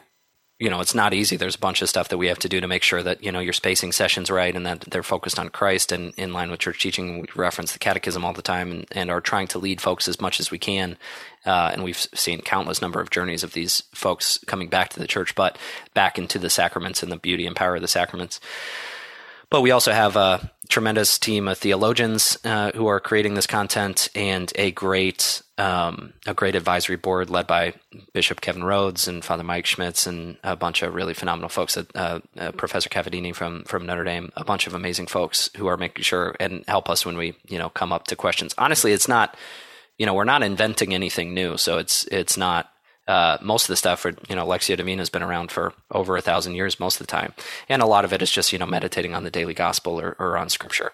you 0.59 0.71
know 0.71 0.81
it's 0.81 0.95
not 0.95 1.13
easy 1.13 1.37
there's 1.37 1.57
a 1.57 1.61
bunch 1.61 1.83
of 1.83 1.89
stuff 1.89 2.09
that 2.09 2.19
we 2.19 2.29
have 2.29 2.39
to 2.39 2.49
do 2.49 2.61
to 2.61 2.69
make 2.69 2.85
sure 2.85 3.03
that 3.03 3.23
you 3.23 3.33
know 3.33 3.41
you're 3.41 3.53
spacing 3.53 3.91
sessions 3.91 4.31
right 4.31 4.55
and 4.55 4.65
that 4.65 4.81
they're 4.83 5.03
focused 5.03 5.39
on 5.39 5.49
christ 5.49 5.91
and 5.91 6.13
in 6.17 6.33
line 6.33 6.51
with 6.51 6.61
church 6.61 6.81
teaching 6.81 7.21
we 7.21 7.27
reference 7.35 7.73
the 7.73 7.81
catechism 7.81 8.25
all 8.25 8.33
the 8.33 8.43
time 8.43 8.71
and, 8.71 8.87
and 8.93 9.11
are 9.11 9.21
trying 9.21 9.49
to 9.49 9.59
lead 9.59 9.81
folks 9.81 10.07
as 10.07 10.21
much 10.21 10.39
as 10.39 10.51
we 10.53 10.59
can 10.59 10.97
uh, 11.45 11.71
and 11.73 11.85
we've 11.85 12.07
seen 12.15 12.41
countless 12.41 12.83
number 12.83 13.01
of 13.01 13.11
journeys 13.11 13.43
of 13.43 13.53
these 13.53 13.83
folks 13.93 14.39
coming 14.47 14.69
back 14.69 14.91
to 14.91 14.99
the 14.99 15.07
church 15.07 15.35
but 15.35 15.59
back 15.95 16.19
into 16.19 16.39
the 16.39 16.51
sacraments 16.51 17.03
and 17.03 17.11
the 17.11 17.17
beauty 17.17 17.47
and 17.47 17.57
power 17.57 17.77
of 17.77 17.83
the 17.83 17.89
sacraments 17.89 18.41
but 19.53 19.61
we 19.61 19.71
also 19.71 19.93
have 19.93 20.17
a 20.17 20.51
tremendous 20.71 21.19
team 21.19 21.47
of 21.47 21.59
theologians 21.59 22.39
uh, 22.43 22.73
who 22.73 22.87
are 22.87 22.99
creating 22.99 23.35
this 23.35 23.47
content, 23.47 24.09
and 24.15 24.51
a 24.57 24.71
great 24.71 25.43
um, 25.59 26.15
a 26.27 26.33
great 26.33 26.55
advisory 26.55 26.97
board 26.97 27.29
led 27.29 27.47
by 27.47 27.75
Bishop 28.15 28.41
Kevin 28.41 28.63
Rhoades 28.63 29.07
and 29.07 29.23
Father 29.23 29.43
Mike 29.43 29.67
Schmitz 29.67 30.07
and 30.07 30.39
a 30.43 30.57
bunch 30.57 30.83
of 30.83 30.95
really 30.95 31.13
phenomenal 31.13 31.51
folks. 31.51 31.77
Uh, 31.77 32.21
uh, 32.39 32.53
Professor 32.53 32.89
Cavadini 32.89 33.35
from 33.35 33.65
from 33.65 33.85
Notre 33.85 34.05
Dame, 34.05 34.33
a 34.39 34.45
bunch 34.45 34.67
of 34.67 34.73
amazing 34.73 35.07
folks 35.07 35.51
who 35.59 35.67
are 35.67 35.77
making 35.77 36.03
sure 36.03 36.35
and 36.41 36.65
help 36.67 36.89
us 36.89 37.05
when 37.05 37.19
we 37.19 37.37
you 37.47 37.59
know 37.59 37.69
come 37.69 37.93
up 37.93 38.07
to 38.07 38.17
questions. 38.17 38.55
Honestly, 38.57 38.93
it's 38.93 39.07
not 39.07 39.37
you 40.03 40.07
know 40.07 40.15
we're 40.15 40.25
not 40.25 40.43
inventing 40.43 40.93
anything 40.93 41.33
new, 41.33 41.57
so 41.57 41.79
it's 41.79 42.03
it's 42.11 42.37
not 42.37 42.72
uh, 43.09 43.37
most 43.43 43.65
of 43.65 43.69
the 43.69 43.77
stuff, 43.77 44.01
for, 44.01 44.13
you 44.29 44.37
know, 44.37 44.47
Lectio 44.47 44.77
Divina 44.77 45.01
has 45.01 45.11
been 45.11 45.25
around 45.25 45.51
for 45.51 45.73
over 45.91 46.17
a 46.17 46.21
thousand 46.21 46.55
years 46.55 46.79
most 46.79 47.01
of 47.01 47.07
the 47.07 47.11
time, 47.11 47.33
and 47.69 47.83
a 47.83 47.87
lot 47.87 48.05
of 48.05 48.13
it 48.13 48.23
is 48.23 48.31
just 48.31 48.53
you 48.53 48.59
know 48.61 48.67
meditating 48.67 49.13
on 49.13 49.25
the 49.25 49.31
daily 49.31 49.55
gospel 49.55 50.01
or, 50.01 50.15
or 50.21 50.37
on 50.37 50.49
scripture. 50.49 50.93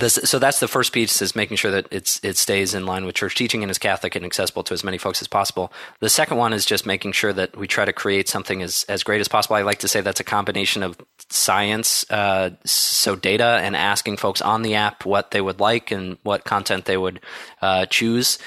This, 0.00 0.14
so 0.24 0.40
that's 0.40 0.58
the 0.58 0.66
first 0.66 0.92
piece 0.92 1.22
is 1.22 1.36
making 1.36 1.58
sure 1.58 1.70
that 1.70 1.86
it's 1.92 2.22
it 2.24 2.36
stays 2.36 2.74
in 2.74 2.84
line 2.84 3.04
with 3.04 3.14
church 3.14 3.36
teaching 3.36 3.62
and 3.62 3.70
is 3.70 3.78
Catholic 3.78 4.16
and 4.16 4.24
accessible 4.24 4.64
to 4.64 4.74
as 4.74 4.82
many 4.82 4.98
folks 4.98 5.22
as 5.22 5.28
possible. 5.28 5.72
The 6.00 6.08
second 6.08 6.36
one 6.36 6.52
is 6.52 6.66
just 6.66 6.84
making 6.84 7.12
sure 7.12 7.32
that 7.32 7.56
we 7.56 7.68
try 7.68 7.84
to 7.84 7.92
create 7.92 8.28
something 8.28 8.60
as 8.60 8.84
as 8.88 9.04
great 9.04 9.20
as 9.20 9.28
possible. 9.28 9.54
I 9.54 9.62
like 9.62 9.78
to 9.78 9.88
say 9.88 10.00
that's 10.00 10.20
a 10.20 10.24
combination 10.24 10.82
of 10.82 10.98
science, 11.30 12.04
uh, 12.10 12.50
so 12.64 13.14
data, 13.14 13.60
and 13.62 13.76
asking 13.76 14.16
folks 14.16 14.42
on 14.42 14.62
the 14.62 14.74
app 14.74 15.06
what 15.06 15.30
they 15.30 15.40
would 15.40 15.60
like 15.60 15.92
and 15.92 16.18
what 16.24 16.44
content 16.44 16.86
they 16.86 16.96
would 16.96 17.20
uh, 17.62 17.86
choose 17.86 18.38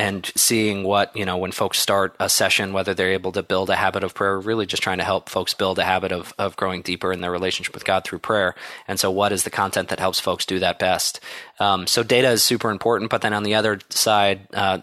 and 0.00 0.32
seeing 0.34 0.82
what 0.82 1.14
you 1.14 1.26
know 1.26 1.36
when 1.36 1.52
folks 1.52 1.78
start 1.78 2.16
a 2.18 2.28
session 2.28 2.72
whether 2.72 2.94
they're 2.94 3.12
able 3.12 3.32
to 3.32 3.42
build 3.42 3.68
a 3.68 3.76
habit 3.76 4.02
of 4.02 4.14
prayer 4.14 4.40
really 4.40 4.64
just 4.64 4.82
trying 4.82 4.96
to 4.96 5.04
help 5.04 5.28
folks 5.28 5.52
build 5.52 5.78
a 5.78 5.84
habit 5.84 6.10
of, 6.10 6.32
of 6.38 6.56
growing 6.56 6.80
deeper 6.80 7.12
in 7.12 7.20
their 7.20 7.30
relationship 7.30 7.74
with 7.74 7.84
god 7.84 8.02
through 8.02 8.18
prayer. 8.18 8.54
And 8.88 8.98
so 8.98 9.10
what 9.10 9.30
is 9.30 9.44
the 9.44 9.50
content 9.50 9.88
that 9.90 10.00
helps 10.00 10.18
folks 10.18 10.46
do 10.46 10.58
that 10.60 10.78
best? 10.78 11.20
Um, 11.58 11.86
so 11.86 12.02
data 12.02 12.30
is 12.30 12.42
super 12.42 12.70
important 12.70 13.10
but 13.10 13.20
then 13.20 13.34
on 13.34 13.42
the 13.42 13.54
other 13.54 13.78
side 13.90 14.48
uh, 14.54 14.78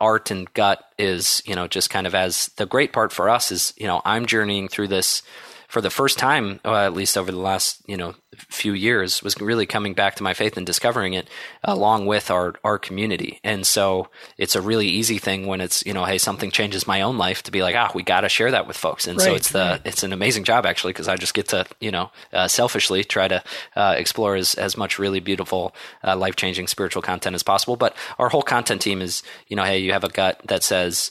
art 0.00 0.30
and 0.30 0.52
gut 0.54 0.84
is 0.96 1.42
you 1.44 1.56
know 1.56 1.66
just 1.66 1.90
kind 1.90 2.06
of 2.06 2.14
as 2.14 2.46
the 2.56 2.66
great 2.66 2.92
part 2.92 3.12
for 3.12 3.28
us 3.28 3.50
is 3.50 3.74
you 3.76 3.88
know 3.88 4.00
i'm 4.04 4.26
journeying 4.26 4.68
through 4.68 4.86
this 4.86 5.22
for 5.72 5.80
the 5.80 5.90
first 5.90 6.18
time, 6.18 6.60
uh, 6.66 6.74
at 6.74 6.92
least 6.92 7.16
over 7.16 7.32
the 7.32 7.38
last 7.38 7.80
you 7.86 7.96
know 7.96 8.14
few 8.36 8.72
years, 8.72 9.22
was 9.22 9.38
really 9.40 9.66
coming 9.66 9.94
back 9.94 10.16
to 10.16 10.22
my 10.22 10.34
faith 10.34 10.56
and 10.56 10.66
discovering 10.66 11.14
it 11.14 11.28
along 11.62 12.06
with 12.06 12.30
our 12.30 12.54
our 12.64 12.78
community. 12.78 13.40
And 13.44 13.66
so 13.66 14.08
it's 14.38 14.56
a 14.56 14.60
really 14.60 14.88
easy 14.88 15.18
thing 15.18 15.46
when 15.46 15.60
it's 15.60 15.84
you 15.84 15.92
know 15.92 16.04
hey 16.04 16.18
something 16.18 16.50
changes 16.50 16.86
my 16.86 17.02
own 17.02 17.18
life 17.18 17.42
to 17.44 17.50
be 17.50 17.62
like 17.62 17.76
ah 17.76 17.90
we 17.94 18.02
got 18.02 18.22
to 18.22 18.28
share 18.28 18.50
that 18.50 18.66
with 18.66 18.76
folks. 18.76 19.06
And 19.06 19.18
right, 19.18 19.24
so 19.24 19.34
it's 19.34 19.52
the 19.52 19.58
right. 19.58 19.80
it's 19.84 20.02
an 20.02 20.12
amazing 20.12 20.44
job 20.44 20.66
actually 20.66 20.92
because 20.92 21.08
I 21.08 21.16
just 21.16 21.34
get 21.34 21.48
to 21.48 21.66
you 21.80 21.90
know 21.90 22.10
uh, 22.32 22.48
selfishly 22.48 23.04
try 23.04 23.28
to 23.28 23.42
uh, 23.76 23.94
explore 23.96 24.36
as 24.36 24.54
as 24.54 24.76
much 24.76 24.98
really 24.98 25.20
beautiful 25.20 25.74
uh, 26.02 26.16
life 26.16 26.36
changing 26.36 26.66
spiritual 26.66 27.02
content 27.02 27.34
as 27.34 27.42
possible. 27.42 27.76
But 27.76 27.96
our 28.18 28.28
whole 28.28 28.42
content 28.42 28.80
team 28.80 29.02
is 29.02 29.22
you 29.48 29.56
know 29.56 29.64
hey 29.64 29.78
you 29.78 29.92
have 29.92 30.04
a 30.04 30.08
gut 30.08 30.40
that 30.46 30.62
says 30.62 31.10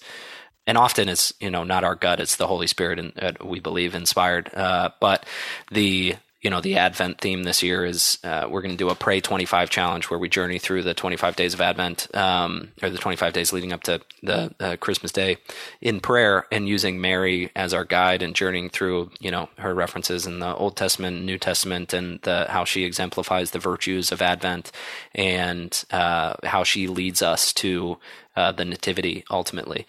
and 0.67 0.77
often 0.77 1.09
it's 1.09 1.33
you 1.39 1.49
know 1.49 1.63
not 1.63 1.83
our 1.83 1.95
gut 1.95 2.19
it's 2.19 2.35
the 2.35 2.47
holy 2.47 2.67
spirit 2.67 2.99
and 2.99 3.13
uh, 3.21 3.31
we 3.43 3.59
believe 3.59 3.95
inspired 3.95 4.53
uh, 4.53 4.89
but 4.99 5.25
the 5.71 6.15
you 6.41 6.49
know 6.49 6.59
the 6.59 6.77
advent 6.77 7.21
theme 7.21 7.43
this 7.43 7.61
year 7.61 7.85
is 7.85 8.17
uh, 8.23 8.47
we're 8.49 8.61
going 8.61 8.71
to 8.71 8.77
do 8.77 8.89
a 8.89 8.95
pray 8.95 9.21
25 9.21 9.69
challenge 9.69 10.09
where 10.09 10.19
we 10.19 10.27
journey 10.27 10.57
through 10.57 10.83
the 10.83 10.93
25 10.93 11.35
days 11.35 11.53
of 11.53 11.61
advent 11.61 12.13
um, 12.15 12.69
or 12.81 12.89
the 12.89 12.97
25 12.97 13.31
days 13.33 13.53
leading 13.53 13.71
up 13.71 13.83
to 13.83 14.01
the 14.23 14.53
uh, 14.59 14.75
christmas 14.77 15.11
day 15.11 15.37
in 15.81 15.99
prayer 15.99 16.45
and 16.51 16.67
using 16.67 16.99
mary 16.99 17.51
as 17.55 17.73
our 17.73 17.85
guide 17.85 18.21
and 18.23 18.35
journeying 18.35 18.69
through 18.69 19.11
you 19.19 19.29
know 19.29 19.49
her 19.57 19.73
references 19.73 20.25
in 20.25 20.39
the 20.39 20.55
old 20.55 20.75
testament 20.75 21.23
new 21.23 21.37
testament 21.37 21.93
and 21.93 22.19
the, 22.21 22.47
how 22.49 22.65
she 22.65 22.83
exemplifies 22.83 23.51
the 23.51 23.59
virtues 23.59 24.11
of 24.11 24.21
advent 24.21 24.71
and 25.13 25.85
uh, 25.91 26.33
how 26.43 26.63
she 26.63 26.87
leads 26.87 27.21
us 27.21 27.53
to 27.53 27.97
uh, 28.35 28.51
the 28.51 28.65
nativity 28.65 29.23
ultimately. 29.29 29.85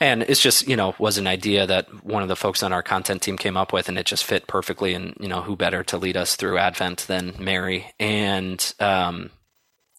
And 0.00 0.22
it's 0.22 0.40
just, 0.40 0.68
you 0.68 0.76
know, 0.76 0.94
was 0.98 1.18
an 1.18 1.26
idea 1.26 1.66
that 1.66 2.04
one 2.04 2.22
of 2.22 2.28
the 2.28 2.36
folks 2.36 2.62
on 2.62 2.72
our 2.72 2.82
content 2.82 3.22
team 3.22 3.36
came 3.36 3.56
up 3.56 3.72
with 3.72 3.88
and 3.88 3.98
it 3.98 4.06
just 4.06 4.24
fit 4.24 4.46
perfectly. 4.46 4.94
And, 4.94 5.16
you 5.20 5.28
know, 5.28 5.42
who 5.42 5.56
better 5.56 5.82
to 5.84 5.98
lead 5.98 6.16
us 6.16 6.36
through 6.36 6.58
Advent 6.58 7.06
than 7.08 7.34
Mary? 7.38 7.92
And, 7.98 8.74
um, 8.80 9.30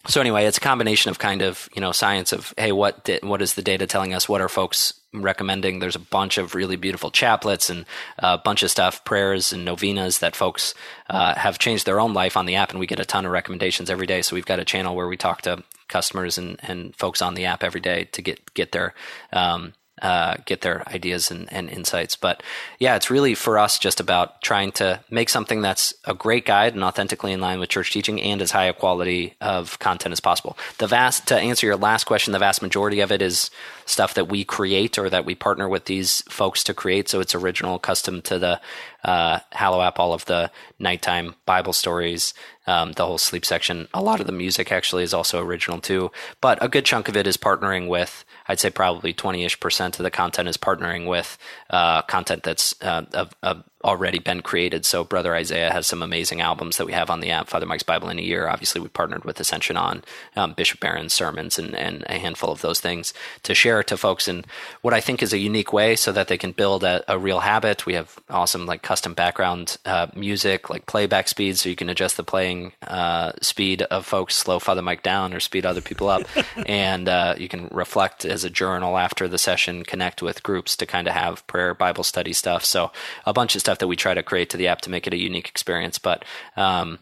so 0.08 0.22
anyway, 0.22 0.46
it's 0.46 0.58
a 0.58 0.62
combination 0.62 1.12
of 1.12 1.20
kind 1.20 1.42
of 1.42 1.68
you 1.76 1.82
know 1.82 1.92
science 1.92 2.32
of 2.32 2.54
hey, 2.58 2.72
what 2.72 3.04
di- 3.04 3.20
what 3.22 3.42
is 3.42 3.56
the 3.56 3.62
data 3.62 3.86
telling 3.86 4.14
us? 4.14 4.30
What 4.30 4.40
are 4.40 4.48
folks 4.48 4.94
recommending? 5.14 5.80
There's 5.80 5.98
a 5.98 6.00
bunch 6.00 6.38
of 6.38 6.56
really 6.56 6.78
beautiful 6.78 7.12
chaplets 7.12 7.70
and 7.70 7.86
a 8.18 8.38
bunch 8.38 8.64
of 8.64 8.72
stuff, 8.72 9.04
prayers 9.04 9.52
and 9.52 9.66
novenas 9.66 10.20
that 10.20 10.38
folks 10.38 10.74
uh, 11.10 11.36
have 11.36 11.60
changed 11.60 11.86
their 11.86 12.00
own 12.00 12.14
life 12.14 12.38
on 12.38 12.46
the 12.46 12.56
app, 12.56 12.70
and 12.70 12.80
we 12.80 12.88
get 12.88 13.02
a 13.02 13.06
ton 13.06 13.26
of 13.26 13.32
recommendations 13.32 13.90
every 13.90 14.08
day. 14.08 14.22
So 14.22 14.36
we've 14.36 14.46
got 14.46 14.60
a 14.60 14.66
channel 14.66 14.96
where 14.96 15.08
we 15.08 15.18
talk 15.18 15.42
to 15.42 15.64
customers 15.90 16.38
and, 16.38 16.60
and 16.64 16.96
folks 16.96 17.22
on 17.22 17.34
the 17.34 17.46
app 17.46 17.64
every 17.64 17.82
day 17.82 18.06
to 18.06 18.22
get 18.22 18.54
get 18.54 18.72
their 18.72 18.94
um, 19.34 19.74
uh, 20.02 20.36
get 20.46 20.62
their 20.62 20.88
ideas 20.90 21.32
and, 21.32 21.52
and, 21.52 21.70
insights. 21.70 22.16
But 22.16 22.42
yeah, 22.80 22.96
it's 22.96 23.10
really 23.10 23.36
for 23.36 23.58
us 23.58 23.78
just 23.78 24.00
about 24.00 24.42
trying 24.42 24.72
to 24.74 25.02
make 25.10 25.30
something 25.30 25.62
that's 25.62 25.94
a 26.06 26.14
great 26.14 26.46
guide 26.46 26.74
and 26.74 26.84
authentically 26.84 27.32
in 27.32 27.42
line 27.42 27.60
with 27.60 27.70
church 27.70 27.92
teaching 27.92 28.22
and 28.22 28.42
as 28.42 28.52
high 28.52 28.66
a 28.66 28.74
quality 28.74 29.36
of 29.42 29.78
content 29.80 30.14
as 30.14 30.20
possible. 30.20 30.58
The 30.78 30.88
vast 30.88 31.28
to 31.28 31.38
answer 31.38 31.68
your 31.68 31.76
last 31.76 32.06
question, 32.06 32.34
the 32.34 32.40
vast 32.40 32.62
majority 32.62 33.02
of 33.02 33.12
it 33.12 33.22
is 33.22 33.52
stuff 33.86 34.14
that 34.14 34.30
we 34.30 34.44
create 34.44 34.98
or 34.98 35.10
that 35.10 35.26
we 35.26 35.36
partner 35.36 35.68
with 35.68 35.86
these 35.86 36.22
folks 36.30 36.64
to 36.64 36.74
create. 36.74 37.10
So 37.10 37.20
it's 37.20 37.36
original, 37.36 37.80
custom 37.80 38.22
to 38.24 38.40
the 38.40 38.62
uh, 39.04 39.40
Hallow 39.52 39.82
app, 39.82 40.00
all 40.00 40.14
of 40.14 40.26
the 40.26 40.52
nighttime 40.78 41.36
Bible 41.46 41.74
stories, 41.74 42.34
um, 42.68 42.92
the 42.94 43.06
whole 43.06 43.18
sleep 43.18 43.46
section. 43.46 43.88
A 43.94 44.02
lot 44.02 44.20
of 44.20 44.28
the 44.28 44.32
music 44.32 44.72
actually 44.72 45.04
is 45.04 45.14
also 45.14 45.44
original 45.44 45.80
too, 45.80 46.12
but 46.42 46.64
a 46.64 46.70
good 46.70 46.86
chunk 46.86 47.08
of 47.08 47.18
it 47.18 47.28
is 47.28 47.38
partnering 47.38 47.88
with. 47.88 48.24
I'd 48.50 48.60
say 48.60 48.72
probably 48.72 49.14
twenty 49.14 49.46
ish 49.46 49.60
percent 49.60 50.00
of 50.00 50.04
the 50.04 50.12
content 50.12 50.50
is 50.50 50.58
partnering 50.58 51.08
with 51.08 51.38
uh, 51.70 52.02
content 52.02 52.44
that's 52.44 52.76
uh, 52.82 53.06
of, 53.14 53.34
of 53.44 53.64
already 53.84 54.20
been 54.20 54.42
created. 54.42 54.86
So 54.86 55.04
Brother 55.04 55.36
Isaiah 55.36 55.72
has 55.72 55.88
some 55.88 56.02
amazing 56.02 56.42
albums 56.42 56.78
that 56.78 56.86
we 56.86 56.94
have 56.94 57.10
on 57.10 57.22
the 57.22 57.32
app. 57.32 57.48
Father 57.48 57.66
Mike's 57.66 57.84
Bible 57.84 58.10
in 58.10 58.20
a 58.20 58.24
Year. 58.24 58.48
Obviously, 58.48 58.82
we 58.82 58.90
partnered 58.90 59.24
with 59.24 59.40
Ascension 59.40 59.78
on 59.78 60.04
um, 60.36 60.54
Bishop 60.54 60.80
Barron's 60.80 61.14
sermons 61.14 61.58
and, 61.58 61.74
and 61.76 62.04
a 62.08 62.18
handful 62.18 62.52
of 62.52 62.62
those 62.62 62.80
things 62.80 63.14
to 63.44 63.56
share 63.56 63.82
to 63.84 63.96
folks 63.96 64.28
in 64.28 64.44
what 64.82 64.94
I 64.94 65.00
think 65.00 65.24
is 65.24 65.32
a 65.32 65.38
unique 65.38 65.72
way, 65.72 65.96
so 65.96 66.12
that 66.12 66.28
they 66.28 66.38
can 66.38 66.52
build 66.52 66.84
a, 66.84 67.04
a 67.08 67.18
real 67.18 67.40
habit. 67.40 67.86
We 67.86 67.94
have 67.94 68.20
awesome 68.30 68.66
like 68.66 68.82
custom 68.82 69.14
background 69.14 69.78
uh, 69.86 70.08
music, 70.14 70.70
like 70.70 70.86
playback 70.86 71.28
speed, 71.30 71.58
so 71.58 71.70
you 71.70 71.76
can 71.76 71.90
adjust 71.90 72.18
the 72.18 72.24
playing 72.24 72.74
uh, 72.86 73.32
speed 73.42 73.84
of 73.84 74.06
folks, 74.06 74.36
slow 74.36 74.60
Father 74.60 74.82
Mike 74.82 75.04
down 75.04 75.34
or 75.34 75.40
speed 75.40 75.66
other 75.66 75.82
people 75.82 76.10
up, 76.10 76.24
and 76.66 77.08
uh, 77.08 77.36
you 77.38 77.48
can 77.48 77.70
reflect 77.72 78.26
as 78.26 78.44
a 78.44 78.50
journal 78.50 78.98
after 78.98 79.28
the 79.28 79.38
session, 79.38 79.84
connect 79.84 80.22
with 80.22 80.44
groups 80.44 80.76
to 80.76 80.86
kind 80.86 81.08
of 81.08 81.14
have 81.14 81.46
prayer 81.48 81.74
Bible 81.74 82.04
study 82.04 82.34
stuff. 82.34 82.66
So 82.66 82.92
a 83.26 83.32
bunch 83.32 83.56
of 83.56 83.62
stuff 83.62 83.69
that 83.78 83.88
we 83.88 83.96
try 83.96 84.16
to 84.16 84.24
create 84.24 84.50
to 84.50 84.58
the 84.58 84.68
app 84.68 84.82
to 84.82 84.90
make 84.90 85.06
it 85.06 85.14
a 85.14 85.18
unique 85.18 85.48
experience. 85.48 86.00
But 86.00 86.26
um, 86.58 86.98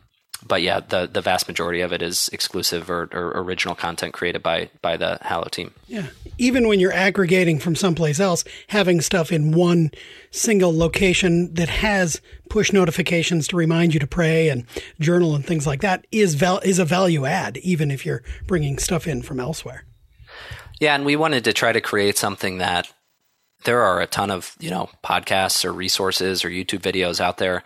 but 0.46 0.62
yeah, 0.62 0.82
the 0.82 1.08
the 1.12 1.22
vast 1.22 1.48
majority 1.48 1.82
of 1.82 1.92
it 1.92 2.02
is 2.02 2.30
exclusive 2.32 2.90
or, 2.90 3.10
or, 3.12 3.42
original 3.42 3.74
content 3.74 4.14
created 4.14 4.44
by 4.44 4.70
by 4.82 4.98
the 4.98 5.18
Hallow 5.22 5.48
team. 5.50 5.74
Yeah, 5.88 6.08
even 6.38 6.68
when 6.68 6.80
you're 6.80 6.94
aggregating 6.94 7.60
from 7.60 7.76
someplace 7.76 8.20
else, 8.20 8.44
having 8.68 9.02
stuff 9.02 9.32
in 9.32 9.52
one 9.52 9.92
single 10.32 10.76
location 10.76 11.54
that 11.56 11.70
has 11.70 12.22
push 12.50 12.72
notifications 12.72 13.48
to 13.48 13.56
remind 13.56 13.94
you 13.94 14.00
to 14.00 14.08
pray 14.08 14.50
and 14.50 14.66
journal 15.00 15.34
and 15.36 15.46
things 15.46 15.66
like 15.66 15.82
that 15.82 16.06
is 16.12 16.36
val- 16.36 16.60
is 16.60 16.78
a 16.78 16.86
value 16.86 17.26
add, 17.26 17.58
even 17.58 17.90
if 17.90 18.06
you're 18.06 18.24
bringing 18.46 18.78
stuff 18.78 19.08
in 19.08 19.22
from 19.22 19.40
elsewhere. 19.40 19.86
Yeah, 20.80 20.94
and 20.94 21.06
we 21.06 21.16
wanted 21.16 21.44
to 21.46 21.54
try 21.54 21.72
to 21.72 21.82
create 21.82 22.18
something 22.18 22.60
that 22.60 22.92
there 23.68 23.84
are 23.84 24.00
a 24.00 24.08
ton 24.08 24.32
of 24.32 24.56
you 24.60 24.72
know 24.72 24.90
podcasts 25.04 25.66
or 25.66 25.74
resources 25.74 26.44
or 26.46 26.50
YouTube 26.50 26.80
videos 26.80 27.20
out 27.20 27.38
there. 27.38 27.64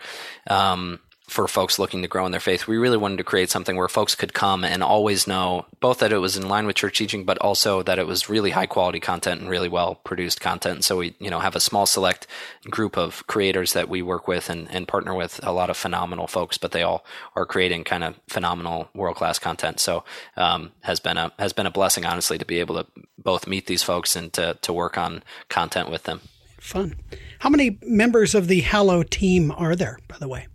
Um, 0.48 0.98
for 1.32 1.48
folks 1.48 1.78
looking 1.78 2.02
to 2.02 2.08
grow 2.08 2.26
in 2.26 2.32
their 2.32 2.40
faith. 2.40 2.66
We 2.66 2.76
really 2.76 2.96
wanted 2.96 3.16
to 3.18 3.24
create 3.24 3.50
something 3.50 3.76
where 3.76 3.88
folks 3.88 4.14
could 4.14 4.34
come 4.34 4.64
and 4.64 4.82
always 4.82 5.26
know 5.26 5.66
both 5.80 5.98
that 5.98 6.12
it 6.12 6.18
was 6.18 6.36
in 6.36 6.48
line 6.48 6.66
with 6.66 6.76
church 6.76 6.98
teaching, 6.98 7.24
but 7.24 7.38
also 7.38 7.82
that 7.82 7.98
it 7.98 8.06
was 8.06 8.28
really 8.28 8.50
high 8.50 8.66
quality 8.66 9.00
content 9.00 9.40
and 9.40 9.50
really 9.50 9.68
well 9.68 9.96
produced 9.96 10.40
content. 10.40 10.84
So 10.84 10.98
we, 10.98 11.14
you 11.18 11.30
know, 11.30 11.40
have 11.40 11.56
a 11.56 11.60
small 11.60 11.86
select 11.86 12.26
group 12.70 12.96
of 12.96 13.26
creators 13.26 13.72
that 13.72 13.88
we 13.88 14.02
work 14.02 14.28
with 14.28 14.50
and, 14.50 14.70
and 14.70 14.86
partner 14.86 15.14
with 15.14 15.40
a 15.42 15.52
lot 15.52 15.70
of 15.70 15.76
phenomenal 15.76 16.26
folks, 16.26 16.58
but 16.58 16.72
they 16.72 16.82
all 16.82 17.04
are 17.34 17.46
creating 17.46 17.84
kind 17.84 18.04
of 18.04 18.20
phenomenal 18.28 18.88
world 18.94 19.16
class 19.16 19.38
content. 19.38 19.80
So 19.80 20.04
um, 20.36 20.72
has 20.82 21.00
been 21.00 21.16
a 21.16 21.32
has 21.38 21.52
been 21.52 21.66
a 21.66 21.70
blessing, 21.70 22.04
honestly, 22.04 22.38
to 22.38 22.44
be 22.44 22.60
able 22.60 22.76
to 22.76 22.86
both 23.18 23.46
meet 23.46 23.66
these 23.66 23.82
folks 23.82 24.14
and 24.14 24.32
to 24.34 24.58
to 24.60 24.72
work 24.72 24.98
on 24.98 25.22
content 25.48 25.90
with 25.90 26.04
them. 26.04 26.20
Fun. 26.60 26.94
How 27.40 27.48
many 27.48 27.78
members 27.82 28.36
of 28.36 28.46
the 28.46 28.60
Hallow 28.60 29.02
team 29.02 29.50
are 29.50 29.74
there, 29.74 29.98
by 30.06 30.18
the 30.18 30.28
way? 30.28 30.46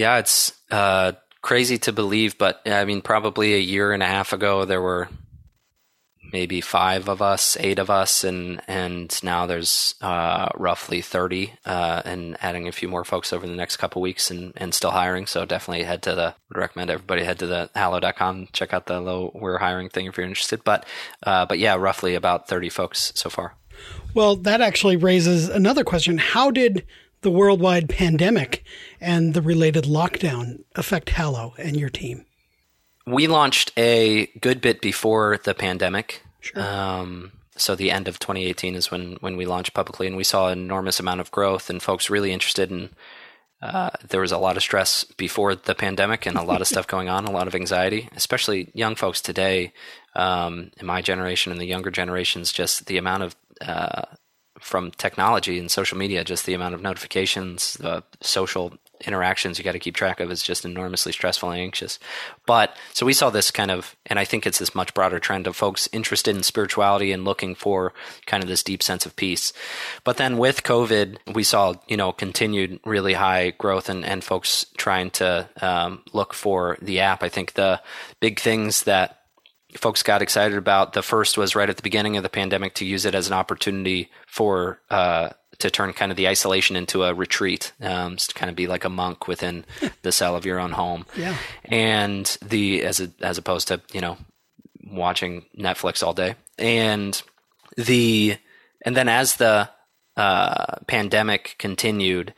Yeah, 0.00 0.16
it's 0.16 0.54
uh, 0.70 1.12
crazy 1.42 1.76
to 1.80 1.92
believe, 1.92 2.38
but 2.38 2.62
I 2.64 2.86
mean, 2.86 3.02
probably 3.02 3.52
a 3.52 3.58
year 3.58 3.92
and 3.92 4.02
a 4.02 4.06
half 4.06 4.32
ago, 4.32 4.64
there 4.64 4.80
were 4.80 5.10
maybe 6.32 6.62
five 6.62 7.06
of 7.10 7.20
us, 7.20 7.58
eight 7.60 7.78
of 7.78 7.90
us, 7.90 8.24
and 8.24 8.62
and 8.66 9.22
now 9.22 9.44
there's 9.44 9.96
uh, 10.00 10.48
roughly 10.56 11.02
thirty, 11.02 11.52
uh, 11.66 12.00
and 12.06 12.38
adding 12.40 12.66
a 12.66 12.72
few 12.72 12.88
more 12.88 13.04
folks 13.04 13.30
over 13.30 13.46
the 13.46 13.52
next 13.52 13.76
couple 13.76 14.00
weeks, 14.00 14.30
and, 14.30 14.54
and 14.56 14.72
still 14.72 14.90
hiring. 14.90 15.26
So 15.26 15.44
definitely 15.44 15.84
head 15.84 16.00
to 16.04 16.14
the 16.14 16.34
would 16.48 16.58
recommend 16.58 16.88
everybody 16.88 17.22
head 17.22 17.38
to 17.40 17.46
the 17.46 17.68
hallow.com, 17.74 18.48
check 18.54 18.72
out 18.72 18.86
the 18.86 19.02
low 19.02 19.30
we're 19.34 19.58
hiring 19.58 19.90
thing 19.90 20.06
if 20.06 20.16
you're 20.16 20.26
interested. 20.26 20.64
But 20.64 20.86
uh, 21.24 21.44
but 21.44 21.58
yeah, 21.58 21.74
roughly 21.74 22.14
about 22.14 22.48
thirty 22.48 22.70
folks 22.70 23.12
so 23.14 23.28
far. 23.28 23.54
Well, 24.14 24.36
that 24.36 24.62
actually 24.62 24.96
raises 24.96 25.50
another 25.50 25.84
question. 25.84 26.16
How 26.16 26.50
did 26.50 26.86
the 27.22 27.30
worldwide 27.30 27.88
pandemic 27.88 28.64
and 29.00 29.34
the 29.34 29.42
related 29.42 29.84
lockdown 29.84 30.64
affect 30.74 31.10
Hallow 31.10 31.54
and 31.58 31.76
your 31.76 31.90
team? 31.90 32.24
We 33.06 33.26
launched 33.26 33.72
a 33.76 34.26
good 34.40 34.60
bit 34.60 34.80
before 34.80 35.38
the 35.42 35.54
pandemic. 35.54 36.22
Sure. 36.40 36.62
Um, 36.62 37.32
so 37.56 37.74
the 37.74 37.90
end 37.90 38.08
of 38.08 38.18
2018 38.18 38.74
is 38.74 38.90
when 38.90 39.16
when 39.20 39.36
we 39.36 39.46
launched 39.46 39.74
publicly, 39.74 40.06
and 40.06 40.16
we 40.16 40.24
saw 40.24 40.48
an 40.48 40.58
enormous 40.58 41.00
amount 41.00 41.20
of 41.20 41.30
growth 41.30 41.70
and 41.70 41.82
folks 41.82 42.10
really 42.10 42.32
interested 42.32 42.70
in. 42.70 42.90
Uh, 43.62 43.90
there 44.08 44.22
was 44.22 44.32
a 44.32 44.38
lot 44.38 44.56
of 44.56 44.62
stress 44.62 45.04
before 45.04 45.54
the 45.54 45.74
pandemic 45.74 46.24
and 46.24 46.38
a 46.38 46.42
lot 46.42 46.62
of 46.62 46.66
stuff 46.66 46.86
going 46.86 47.10
on, 47.10 47.26
a 47.26 47.30
lot 47.30 47.46
of 47.46 47.54
anxiety, 47.54 48.08
especially 48.16 48.70
young 48.72 48.94
folks 48.94 49.20
today, 49.20 49.70
um, 50.14 50.70
in 50.78 50.86
my 50.86 51.02
generation 51.02 51.52
and 51.52 51.60
the 51.60 51.66
younger 51.66 51.90
generations. 51.90 52.52
Just 52.52 52.86
the 52.86 52.96
amount 52.96 53.22
of 53.22 53.36
uh, 53.60 54.02
from 54.60 54.90
technology 54.92 55.58
and 55.58 55.70
social 55.70 55.98
media, 55.98 56.24
just 56.24 56.46
the 56.46 56.54
amount 56.54 56.74
of 56.74 56.82
notifications, 56.82 57.74
the 57.74 58.02
social 58.20 58.72
interactions 59.06 59.58
you 59.58 59.64
got 59.64 59.72
to 59.72 59.78
keep 59.78 59.94
track 59.94 60.20
of 60.20 60.30
is 60.30 60.42
just 60.42 60.64
enormously 60.64 61.12
stressful 61.12 61.50
and 61.50 61.60
anxious. 61.60 61.98
But 62.46 62.76
so 62.92 63.06
we 63.06 63.12
saw 63.12 63.30
this 63.30 63.50
kind 63.50 63.70
of, 63.70 63.96
and 64.06 64.18
I 64.18 64.24
think 64.24 64.46
it's 64.46 64.58
this 64.58 64.74
much 64.74 64.94
broader 64.94 65.18
trend 65.18 65.46
of 65.46 65.56
folks 65.56 65.88
interested 65.92 66.36
in 66.36 66.42
spirituality 66.42 67.12
and 67.12 67.24
looking 67.24 67.54
for 67.54 67.92
kind 68.26 68.42
of 68.42 68.48
this 68.48 68.62
deep 68.62 68.82
sense 68.82 69.06
of 69.06 69.16
peace. 69.16 69.52
But 70.04 70.16
then 70.16 70.38
with 70.38 70.62
COVID, 70.62 71.16
we 71.34 71.42
saw, 71.42 71.74
you 71.88 71.96
know, 71.96 72.12
continued 72.12 72.80
really 72.84 73.14
high 73.14 73.50
growth 73.50 73.88
and, 73.88 74.04
and 74.04 74.22
folks 74.22 74.66
trying 74.76 75.10
to 75.12 75.48
um, 75.60 76.02
look 76.12 76.34
for 76.34 76.76
the 76.82 77.00
app. 77.00 77.22
I 77.22 77.28
think 77.28 77.54
the 77.54 77.80
big 78.20 78.38
things 78.38 78.84
that 78.84 79.19
folks 79.74 80.02
got 80.02 80.22
excited 80.22 80.56
about. 80.56 80.92
The 80.92 81.02
first 81.02 81.38
was 81.38 81.54
right 81.54 81.68
at 81.68 81.76
the 81.76 81.82
beginning 81.82 82.16
of 82.16 82.22
the 82.22 82.28
pandemic 82.28 82.74
to 82.74 82.84
use 82.84 83.04
it 83.04 83.14
as 83.14 83.26
an 83.26 83.32
opportunity 83.32 84.10
for 84.26 84.80
uh, 84.90 85.30
to 85.58 85.70
turn 85.70 85.92
kind 85.92 86.10
of 86.10 86.16
the 86.16 86.28
isolation 86.28 86.76
into 86.76 87.04
a 87.04 87.14
retreat, 87.14 87.72
um, 87.80 88.16
to 88.16 88.34
kind 88.34 88.50
of 88.50 88.56
be 88.56 88.66
like 88.66 88.84
a 88.84 88.88
monk 88.88 89.28
within 89.28 89.64
the 90.02 90.12
cell 90.12 90.36
of 90.36 90.44
your 90.44 90.58
own 90.58 90.72
home. 90.72 91.06
Yeah. 91.16 91.36
And 91.64 92.26
the 92.42 92.82
as 92.82 93.00
a, 93.00 93.10
as 93.20 93.38
opposed 93.38 93.68
to 93.68 93.80
you 93.92 94.00
know 94.00 94.18
watching 94.84 95.44
Netflix 95.56 96.02
all 96.02 96.14
day, 96.14 96.34
and 96.58 97.20
the 97.76 98.36
and 98.84 98.96
then 98.96 99.08
as 99.08 99.36
the 99.36 99.70
uh, 100.16 100.76
pandemic 100.86 101.56
continued. 101.58 102.34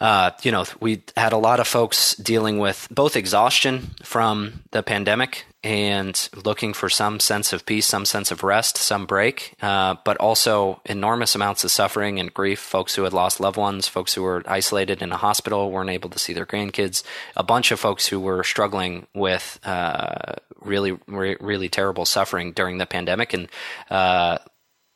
Uh, 0.00 0.32
you 0.42 0.50
know, 0.50 0.64
we 0.80 1.02
had 1.16 1.32
a 1.32 1.38
lot 1.38 1.60
of 1.60 1.68
folks 1.68 2.16
dealing 2.16 2.58
with 2.58 2.88
both 2.90 3.16
exhaustion 3.16 3.94
from 4.02 4.64
the 4.72 4.82
pandemic 4.82 5.46
and 5.64 6.28
looking 6.44 6.74
for 6.74 6.90
some 6.90 7.18
sense 7.18 7.54
of 7.54 7.64
peace, 7.64 7.86
some 7.86 8.04
sense 8.04 8.30
of 8.30 8.44
rest, 8.44 8.76
some 8.76 9.06
break, 9.06 9.54
uh, 9.62 9.96
but 10.04 10.18
also 10.18 10.82
enormous 10.84 11.34
amounts 11.34 11.64
of 11.64 11.70
suffering 11.70 12.20
and 12.20 12.34
grief. 12.34 12.60
Folks 12.60 12.94
who 12.94 13.04
had 13.04 13.14
lost 13.14 13.40
loved 13.40 13.56
ones, 13.56 13.88
folks 13.88 14.12
who 14.12 14.22
were 14.22 14.42
isolated 14.46 15.00
in 15.00 15.10
a 15.10 15.16
hospital, 15.16 15.70
weren't 15.70 15.88
able 15.88 16.10
to 16.10 16.18
see 16.18 16.34
their 16.34 16.44
grandkids, 16.44 17.02
a 17.34 17.42
bunch 17.42 17.72
of 17.72 17.80
folks 17.80 18.06
who 18.06 18.20
were 18.20 18.44
struggling 18.44 19.06
with 19.14 19.58
uh, 19.64 20.34
really, 20.60 20.98
re- 21.06 21.38
really 21.40 21.70
terrible 21.70 22.04
suffering 22.04 22.52
during 22.52 22.76
the 22.76 22.86
pandemic. 22.86 23.32
And 23.32 23.48
uh, 23.90 24.38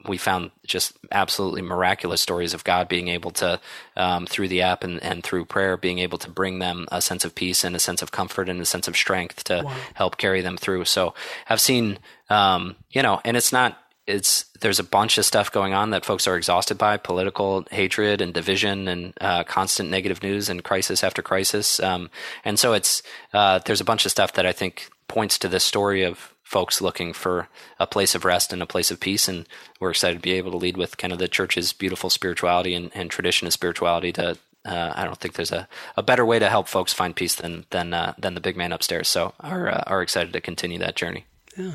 we 0.06 0.16
found 0.16 0.50
just 0.66 0.92
absolutely 1.11 1.62
miraculous 1.62 2.20
stories 2.20 2.54
of 2.54 2.64
God 2.64 2.88
being 2.88 3.08
able 3.08 3.32
to, 3.32 3.61
um, 3.96 4.26
through 4.26 4.48
the 4.48 4.62
app 4.62 4.84
and, 4.84 5.02
and 5.02 5.24
through 5.24 5.44
prayer, 5.44 5.76
being 5.76 5.98
able 5.98 6.18
to 6.18 6.30
bring 6.30 6.61
them 6.61 6.87
a 6.92 7.02
sense 7.02 7.24
of 7.24 7.34
peace 7.34 7.64
and 7.64 7.74
a 7.74 7.80
sense 7.80 8.00
of 8.00 8.12
comfort 8.12 8.48
and 8.48 8.61
a 8.61 8.64
sense 8.64 8.87
of 8.87 8.96
strength 8.96 9.44
to 9.44 9.62
wow. 9.64 9.76
help 9.94 10.16
carry 10.16 10.40
them 10.40 10.56
through. 10.56 10.84
So 10.84 11.14
I've 11.48 11.61
seen, 11.61 11.98
um, 12.30 12.76
you 12.90 13.02
know, 13.02 13.20
and 13.24 13.37
it's 13.37 13.52
not, 13.52 13.76
it's 14.06 14.46
there's 14.61 14.78
a 14.78 14.84
bunch 14.84 15.18
of 15.18 15.24
stuff 15.26 15.52
going 15.52 15.74
on 15.74 15.90
that 15.90 16.04
folks 16.04 16.26
are 16.26 16.37
exhausted 16.37 16.78
by 16.78 16.96
political 16.96 17.66
hatred 17.70 18.22
and 18.22 18.32
division 18.32 18.88
and 18.88 19.12
uh, 19.20 19.44
constant 19.44 19.90
negative 19.90 20.22
news 20.22 20.48
and 20.48 20.64
crisis 20.64 21.04
after 21.04 21.20
crisis 21.20 21.78
um, 21.78 22.08
and 22.42 22.58
so 22.58 22.72
it's 22.72 23.02
uh, 23.34 23.58
there's 23.66 23.82
a 23.82 23.84
bunch 23.84 24.06
of 24.06 24.11
stuff 24.11 24.32
that 24.32 24.46
I 24.46 24.52
think 24.52 24.88
points 25.08 25.38
to 25.40 25.48
this 25.48 25.62
story 25.62 26.04
of 26.04 26.34
folks 26.48 26.80
looking 26.80 27.12
for 27.12 27.46
a 27.78 27.87
place 27.87 28.14
of 28.14 28.24
rest 28.24 28.54
and 28.54 28.62
a 28.62 28.66
place 28.66 28.90
of 28.90 28.98
peace. 28.98 29.28
And 29.28 29.46
we're 29.80 29.90
excited 29.90 30.14
to 30.14 30.22
be 30.22 30.32
able 30.32 30.50
to 30.52 30.56
lead 30.56 30.78
with 30.78 30.96
kind 30.96 31.12
of 31.12 31.18
the 31.18 31.28
church's 31.28 31.74
beautiful 31.74 32.08
spirituality 32.08 32.74
and, 32.74 32.90
and 32.94 33.11
tradition 33.11 33.46
of 33.46 33.52
spirituality 33.52 34.12
to. 34.12 34.38
Uh, 34.64 34.92
I 34.96 35.04
don't 35.04 35.18
think 35.18 35.34
there's 35.34 35.52
a, 35.52 35.68
a 35.96 36.02
better 36.02 36.26
way 36.26 36.38
to 36.38 36.48
help 36.48 36.68
folks 36.68 36.92
find 36.92 37.14
peace 37.14 37.34
than 37.34 37.66
than 37.70 37.92
uh, 37.92 38.14
than 38.18 38.34
the 38.34 38.40
big 38.40 38.56
man 38.56 38.72
upstairs. 38.72 39.08
So 39.08 39.34
are 39.40 39.68
uh, 39.68 39.84
are 39.87 40.02
excited 40.02 40.32
to 40.32 40.40
continue 40.40 40.78
that 40.78 40.96
journey. 40.96 41.26
Yeah. 41.56 41.74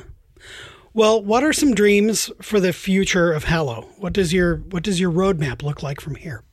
Well, 0.94 1.24
what 1.24 1.44
are 1.44 1.54
some 1.54 1.74
dreams 1.74 2.32
for 2.42 2.60
the 2.60 2.74
future 2.74 3.32
of 3.32 3.46
Hallow? 3.46 3.90
What 3.98 4.14
does 4.14 4.34
your 4.34 4.58
what 4.58 4.84
does 4.84 5.00
your 5.00 5.12
roadmap 5.12 5.62
look 5.62 5.84
like 5.84 6.02
from 6.02 6.16
here? 6.16 6.44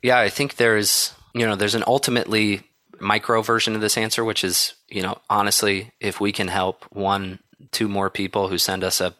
Yeah, 0.00 0.18
I 0.18 0.28
think 0.28 0.56
there's 0.56 1.14
you 1.34 1.44
know 1.46 1.56
there's 1.56 1.74
an 1.74 1.84
ultimately 1.86 2.62
micro 3.02 3.42
version 3.42 3.74
of 3.74 3.80
this 3.80 3.98
answer, 3.98 4.24
which 4.24 4.44
is, 4.44 4.74
you 4.88 5.02
know, 5.02 5.18
honestly, 5.28 5.90
if 6.00 6.20
we 6.20 6.32
can 6.32 6.48
help 6.48 6.84
one, 6.90 7.40
two 7.72 7.88
more 7.88 8.08
people 8.08 8.48
who 8.48 8.58
send 8.58 8.84
us 8.84 9.00
a, 9.00 9.14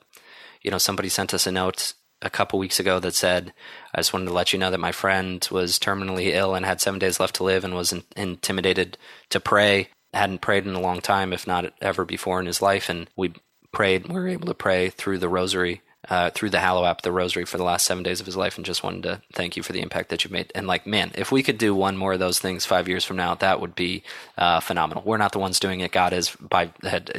you 0.62 0.70
know, 0.70 0.78
somebody 0.78 1.08
sent 1.08 1.34
us 1.34 1.46
a 1.46 1.52
note 1.52 1.92
a 2.22 2.30
couple 2.30 2.58
weeks 2.58 2.78
ago 2.78 3.00
that 3.00 3.14
said, 3.14 3.52
I 3.92 3.98
just 3.98 4.12
wanted 4.12 4.26
to 4.26 4.32
let 4.32 4.52
you 4.52 4.58
know 4.58 4.70
that 4.70 4.78
my 4.78 4.92
friend 4.92 5.46
was 5.50 5.78
terminally 5.78 6.32
ill 6.32 6.54
and 6.54 6.64
had 6.64 6.80
seven 6.80 7.00
days 7.00 7.18
left 7.18 7.34
to 7.36 7.44
live 7.44 7.64
and 7.64 7.74
was 7.74 7.92
in- 7.92 8.04
intimidated 8.16 8.96
to 9.30 9.40
pray. 9.40 9.88
Hadn't 10.14 10.42
prayed 10.42 10.66
in 10.66 10.74
a 10.74 10.80
long 10.80 11.00
time, 11.00 11.32
if 11.32 11.46
not 11.46 11.72
ever 11.80 12.04
before 12.04 12.38
in 12.38 12.46
his 12.46 12.62
life. 12.62 12.88
And 12.88 13.08
we 13.16 13.32
prayed, 13.72 14.06
we 14.06 14.14
were 14.14 14.28
able 14.28 14.46
to 14.46 14.54
pray 14.54 14.90
through 14.90 15.18
the 15.18 15.28
rosary 15.28 15.82
uh, 16.08 16.30
through 16.30 16.50
the 16.50 16.58
Hallow 16.58 16.84
app, 16.84 17.02
the 17.02 17.12
Rosary, 17.12 17.44
for 17.44 17.58
the 17.58 17.64
last 17.64 17.86
seven 17.86 18.02
days 18.02 18.20
of 18.20 18.26
his 18.26 18.36
life, 18.36 18.56
and 18.56 18.66
just 18.66 18.82
wanted 18.82 19.04
to 19.04 19.22
thank 19.32 19.56
you 19.56 19.62
for 19.62 19.72
the 19.72 19.80
impact 19.80 20.08
that 20.10 20.24
you've 20.24 20.32
made. 20.32 20.50
And 20.54 20.66
like, 20.66 20.86
man, 20.86 21.12
if 21.14 21.30
we 21.30 21.42
could 21.42 21.58
do 21.58 21.74
one 21.74 21.96
more 21.96 22.14
of 22.14 22.18
those 22.18 22.38
things 22.38 22.66
five 22.66 22.88
years 22.88 23.04
from 23.04 23.16
now, 23.16 23.34
that 23.36 23.60
would 23.60 23.74
be 23.74 24.02
uh, 24.36 24.60
phenomenal. 24.60 25.04
We're 25.06 25.16
not 25.16 25.32
the 25.32 25.38
ones 25.38 25.60
doing 25.60 25.80
it; 25.80 25.92
God 25.92 26.12
is 26.12 26.34
by 26.40 26.66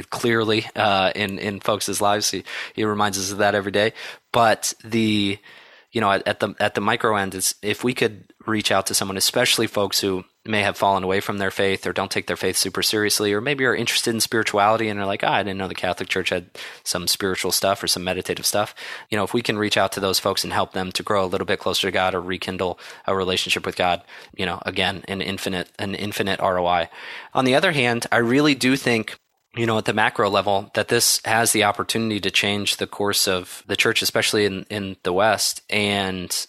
clearly 0.10 0.66
uh, 0.76 1.12
in 1.16 1.40
in 1.40 1.60
folks' 1.60 2.02
lives. 2.02 2.32
He 2.32 2.44
he 2.74 2.84
reminds 2.84 3.18
us 3.18 3.32
of 3.32 3.38
that 3.38 3.56
every 3.56 3.72
day. 3.72 3.94
But 4.32 4.74
the 4.84 5.38
you 5.92 6.02
know 6.02 6.12
at, 6.12 6.28
at 6.28 6.40
the 6.40 6.54
at 6.60 6.76
the 6.76 6.82
micro 6.82 7.16
end, 7.16 7.54
if 7.62 7.84
we 7.84 7.94
could 7.94 8.34
reach 8.46 8.72
out 8.72 8.88
to 8.88 8.94
someone, 8.94 9.18
especially 9.18 9.68
folks 9.68 10.00
who 10.02 10.26
may 10.46 10.62
have 10.62 10.76
fallen 10.76 11.04
away 11.04 11.22
from 11.22 11.38
their 11.38 11.52
faith 11.52 11.88
or 11.88 11.94
don't 11.94 12.12
take 12.12 12.28
their 12.28 12.36
faith 12.36 12.58
super 12.58 12.84
seriously, 12.84 13.32
or 13.34 13.40
maybe 13.40 13.64
are 13.66 13.76
interested 13.76 14.14
in 14.14 14.20
spirituality 14.20 14.90
and 14.90 15.00
are 15.00 15.06
like, 15.06 15.24
oh, 15.24 15.28
I 15.28 15.44
didn't 15.44 15.58
know 15.58 15.70
the 15.70 15.76
Catholic 15.76 16.10
Church 16.10 16.30
had 16.30 16.50
some 16.84 17.08
spiritual 17.08 17.52
stuff 17.52 17.82
or 17.82 17.88
some 17.88 18.04
meditative 18.04 18.46
stuff. 18.46 18.76
You 19.10 19.18
know, 19.18 19.24
if 19.24 19.34
we 19.34 19.42
can 19.42 19.58
reach 19.58 19.78
out 19.78 19.94
to 19.94 20.00
those 20.00 20.20
folks 20.20 20.44
and 20.44 20.52
help 20.52 20.74
them 20.74 20.92
to 20.94 21.04
grow 21.04 21.24
a 21.24 21.28
little 21.28 21.48
bit 21.48 21.60
closer 21.60 21.88
to 21.88 21.92
God 21.92 22.14
or 22.14 22.22
rekindle 22.22 22.78
a 23.08 23.16
relationship 23.16 23.66
with 23.66 23.78
God, 23.78 24.02
you 24.36 24.46
know, 24.46 24.62
again, 24.66 25.04
an 25.08 25.22
infinite, 25.22 25.70
an 25.80 25.96
infinite 25.96 26.42
ROI. 26.42 26.90
On 27.34 27.46
the 27.46 27.56
other 27.56 27.72
hand, 27.72 28.06
I 28.12 28.18
really 28.18 28.56
do 28.56 28.76
think 28.76 29.16
you 29.56 29.68
know, 29.68 29.78
at 29.78 29.86
the 29.86 29.94
macro 29.94 30.32
level, 30.32 30.72
that 30.74 30.88
this 30.88 31.22
has 31.26 31.52
the 31.52 31.64
opportunity 31.64 32.20
to 32.20 32.32
change 32.32 32.78
the 32.78 32.88
course 32.88 33.28
of 33.28 33.64
the 33.68 33.76
church, 33.76 34.02
especially 34.02 34.46
in, 34.46 34.66
in 34.70 34.96
the 35.04 35.14
West. 35.14 35.62
And 35.70 36.48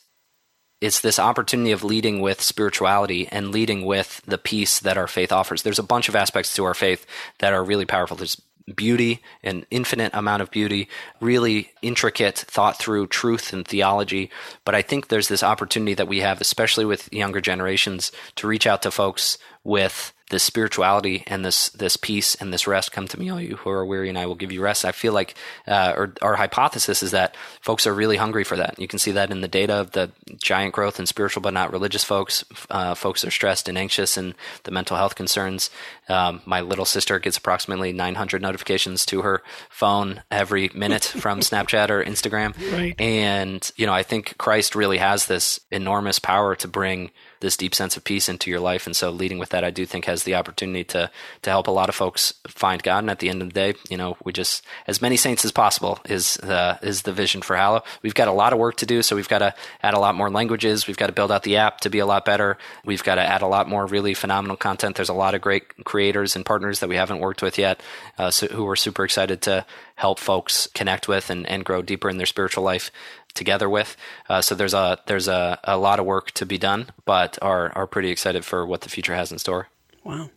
it's 0.84 1.00
this 1.00 1.18
opportunity 1.18 1.72
of 1.72 1.82
leading 1.82 2.20
with 2.20 2.42
spirituality 2.42 3.26
and 3.28 3.50
leading 3.50 3.86
with 3.86 4.20
the 4.26 4.36
peace 4.36 4.80
that 4.80 4.98
our 4.98 5.06
faith 5.06 5.32
offers. 5.32 5.62
There's 5.62 5.78
a 5.78 5.82
bunch 5.82 6.10
of 6.10 6.14
aspects 6.14 6.54
to 6.54 6.64
our 6.64 6.74
faith 6.74 7.06
that 7.38 7.54
are 7.54 7.64
really 7.64 7.86
powerful. 7.86 8.18
There's 8.18 8.38
beauty, 8.76 9.22
an 9.42 9.64
infinite 9.70 10.12
amount 10.12 10.42
of 10.42 10.50
beauty, 10.50 10.90
really 11.22 11.72
intricate, 11.80 12.36
thought 12.36 12.78
through 12.78 13.06
truth 13.06 13.54
and 13.54 13.66
theology. 13.66 14.30
But 14.66 14.74
I 14.74 14.82
think 14.82 15.08
there's 15.08 15.28
this 15.28 15.42
opportunity 15.42 15.94
that 15.94 16.08
we 16.08 16.20
have, 16.20 16.42
especially 16.42 16.84
with 16.84 17.10
younger 17.10 17.40
generations, 17.40 18.12
to 18.36 18.46
reach 18.46 18.66
out 18.66 18.82
to 18.82 18.90
folks 18.90 19.38
with 19.64 20.12
this 20.30 20.42
spirituality 20.42 21.22
and 21.26 21.44
this 21.44 21.68
this 21.70 21.96
peace 21.96 22.34
and 22.36 22.52
this 22.52 22.66
rest 22.66 22.92
come 22.92 23.06
to 23.06 23.18
me 23.18 23.30
all 23.30 23.40
you 23.40 23.56
who 23.56 23.70
are 23.70 23.84
weary 23.84 24.08
and 24.08 24.18
i 24.18 24.26
will 24.26 24.34
give 24.34 24.50
you 24.52 24.62
rest. 24.62 24.84
I 24.84 24.92
feel 24.92 25.12
like 25.12 25.34
uh, 25.66 25.92
or 25.96 26.14
our 26.22 26.36
hypothesis 26.36 27.02
is 27.02 27.10
that 27.12 27.36
folks 27.60 27.86
are 27.86 27.94
really 27.94 28.16
hungry 28.16 28.44
for 28.44 28.56
that. 28.56 28.78
You 28.78 28.88
can 28.88 28.98
see 28.98 29.12
that 29.12 29.30
in 29.30 29.40
the 29.40 29.48
data 29.48 29.74
of 29.74 29.92
the 29.92 30.10
giant 30.42 30.74
growth 30.74 30.98
in 30.98 31.06
spiritual 31.06 31.42
but 31.42 31.52
not 31.54 31.72
religious 31.72 32.04
folks. 32.04 32.44
Uh, 32.70 32.94
folks 32.94 33.24
are 33.24 33.30
stressed 33.30 33.68
and 33.68 33.78
anxious 33.78 34.16
and 34.16 34.34
the 34.64 34.70
mental 34.70 34.96
health 34.96 35.14
concerns. 35.14 35.70
Um, 36.08 36.42
my 36.46 36.60
little 36.60 36.84
sister 36.84 37.18
gets 37.18 37.36
approximately 37.36 37.92
900 37.92 38.42
notifications 38.42 39.06
to 39.06 39.22
her 39.22 39.42
phone 39.68 40.22
every 40.30 40.70
minute 40.74 41.04
from 41.22 41.40
snapchat 41.40 41.90
or 41.90 42.02
instagram. 42.04 42.54
Right. 42.72 42.98
and 43.00 43.70
you 43.76 43.86
know 43.86 43.92
i 43.92 44.02
think 44.02 44.36
christ 44.38 44.74
really 44.74 44.98
has 44.98 45.26
this 45.26 45.60
enormous 45.70 46.18
power 46.18 46.54
to 46.56 46.68
bring 46.68 47.10
this 47.44 47.56
deep 47.56 47.74
sense 47.74 47.96
of 47.96 48.02
peace 48.02 48.28
into 48.28 48.50
your 48.50 48.58
life. 48.58 48.86
And 48.86 48.96
so 48.96 49.10
leading 49.10 49.38
with 49.38 49.50
that, 49.50 49.64
I 49.64 49.70
do 49.70 49.84
think 49.84 50.06
has 50.06 50.24
the 50.24 50.34
opportunity 50.34 50.82
to, 50.84 51.10
to 51.42 51.50
help 51.50 51.66
a 51.66 51.70
lot 51.70 51.90
of 51.90 51.94
folks 51.94 52.32
find 52.48 52.82
God. 52.82 53.00
And 53.00 53.10
at 53.10 53.18
the 53.18 53.28
end 53.28 53.42
of 53.42 53.48
the 53.48 53.54
day, 53.54 53.74
you 53.90 53.96
know, 53.96 54.16
we 54.24 54.32
just, 54.32 54.64
as 54.86 55.02
many 55.02 55.16
saints 55.16 55.44
as 55.44 55.52
possible 55.52 56.00
is 56.08 56.34
the, 56.38 56.78
is 56.82 57.02
the 57.02 57.12
vision 57.12 57.42
for 57.42 57.54
Hallow. 57.54 57.82
We've 58.02 58.14
got 58.14 58.28
a 58.28 58.32
lot 58.32 58.54
of 58.54 58.58
work 58.58 58.76
to 58.78 58.86
do. 58.86 59.02
So 59.02 59.14
we've 59.14 59.28
got 59.28 59.38
to 59.38 59.54
add 59.82 59.94
a 59.94 59.98
lot 59.98 60.14
more 60.14 60.30
languages. 60.30 60.86
We've 60.86 60.96
got 60.96 61.08
to 61.08 61.12
build 61.12 61.30
out 61.30 61.42
the 61.42 61.58
app 61.58 61.80
to 61.82 61.90
be 61.90 61.98
a 61.98 62.06
lot 62.06 62.24
better. 62.24 62.56
We've 62.84 63.04
got 63.04 63.16
to 63.16 63.22
add 63.22 63.42
a 63.42 63.46
lot 63.46 63.68
more 63.68 63.84
really 63.84 64.14
phenomenal 64.14 64.56
content. 64.56 64.96
There's 64.96 65.10
a 65.10 65.14
lot 65.14 65.34
of 65.34 65.42
great 65.42 65.84
creators 65.84 66.34
and 66.36 66.46
partners 66.46 66.80
that 66.80 66.88
we 66.88 66.96
haven't 66.96 67.20
worked 67.20 67.42
with 67.42 67.58
yet, 67.58 67.80
uh, 68.18 68.30
so, 68.30 68.46
who 68.46 68.64
we're 68.64 68.76
super 68.76 69.04
excited 69.04 69.42
to 69.42 69.66
help 69.96 70.18
folks 70.18 70.66
connect 70.74 71.06
with 71.06 71.30
and, 71.30 71.46
and 71.46 71.64
grow 71.64 71.82
deeper 71.82 72.08
in 72.08 72.16
their 72.16 72.26
spiritual 72.26 72.64
life 72.64 72.90
together 73.34 73.68
with. 73.68 73.96
Uh, 74.28 74.40
so 74.40 74.54
there's 74.54 74.74
a 74.74 74.98
there's 75.06 75.28
a, 75.28 75.58
a 75.64 75.76
lot 75.76 75.98
of 75.98 76.06
work 76.06 76.30
to 76.32 76.46
be 76.46 76.58
done, 76.58 76.86
but 77.04 77.38
are 77.42 77.72
are 77.74 77.86
pretty 77.86 78.10
excited 78.10 78.44
for 78.44 78.66
what 78.66 78.82
the 78.82 78.88
future 78.88 79.14
has 79.14 79.32
in 79.32 79.38
store. 79.38 79.68
Wow. 80.04 80.30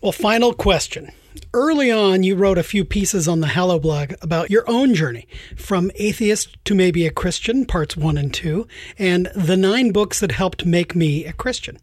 Well, 0.00 0.12
final 0.12 0.52
question. 0.52 1.10
Early 1.52 1.90
on, 1.90 2.22
you 2.22 2.34
wrote 2.36 2.58
a 2.58 2.62
few 2.62 2.84
pieces 2.84 3.28
on 3.28 3.40
the 3.40 3.48
Hallow 3.48 3.78
blog 3.78 4.12
about 4.22 4.50
your 4.50 4.64
own 4.68 4.94
journey 4.94 5.26
from 5.56 5.90
atheist 5.96 6.56
to 6.64 6.74
maybe 6.74 7.06
a 7.06 7.10
Christian, 7.10 7.64
parts 7.64 7.96
one 7.96 8.16
and 8.16 8.32
two, 8.32 8.66
and 8.98 9.30
the 9.34 9.56
nine 9.56 9.92
books 9.92 10.20
that 10.20 10.32
helped 10.32 10.64
make 10.66 10.94
me 10.94 11.24
a 11.24 11.32
Christian. 11.32 11.78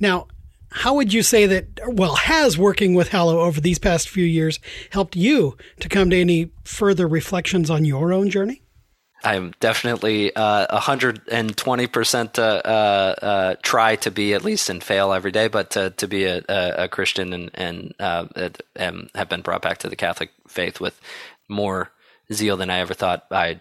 Now, 0.00 0.28
how 0.70 0.94
would 0.94 1.12
you 1.12 1.22
say 1.22 1.46
that, 1.46 1.80
well, 1.88 2.16
has 2.16 2.58
working 2.58 2.94
with 2.94 3.08
Hallow 3.08 3.40
over 3.40 3.60
these 3.60 3.78
past 3.78 4.08
few 4.08 4.24
years 4.24 4.60
helped 4.90 5.16
you 5.16 5.56
to 5.80 5.88
come 5.88 6.10
to 6.10 6.20
any 6.20 6.50
further 6.64 7.08
reflections 7.08 7.70
on 7.70 7.84
your 7.84 8.12
own 8.12 8.28
journey? 8.28 8.62
I'm 9.24 9.54
definitely 9.60 10.34
uh, 10.34 10.78
120% 10.78 12.38
uh, 12.38 12.42
uh, 12.42 13.14
uh, 13.22 13.54
try 13.62 13.96
to 13.96 14.10
be 14.10 14.34
at 14.34 14.44
least 14.44 14.68
and 14.68 14.82
fail 14.82 15.12
every 15.12 15.32
day, 15.32 15.48
but 15.48 15.70
to, 15.70 15.90
to 15.90 16.06
be 16.06 16.24
a, 16.24 16.42
a, 16.48 16.88
Christian 16.88 17.32
and, 17.32 17.50
and, 17.54 17.94
uh, 17.98 18.26
and 18.76 19.10
have 19.14 19.28
been 19.28 19.40
brought 19.40 19.62
back 19.62 19.78
to 19.78 19.88
the 19.88 19.96
Catholic 19.96 20.30
faith 20.46 20.80
with 20.80 21.00
more 21.48 21.90
zeal 22.32 22.56
than 22.56 22.70
I 22.70 22.78
ever 22.78 22.94
thought 22.94 23.26
I'd, 23.30 23.60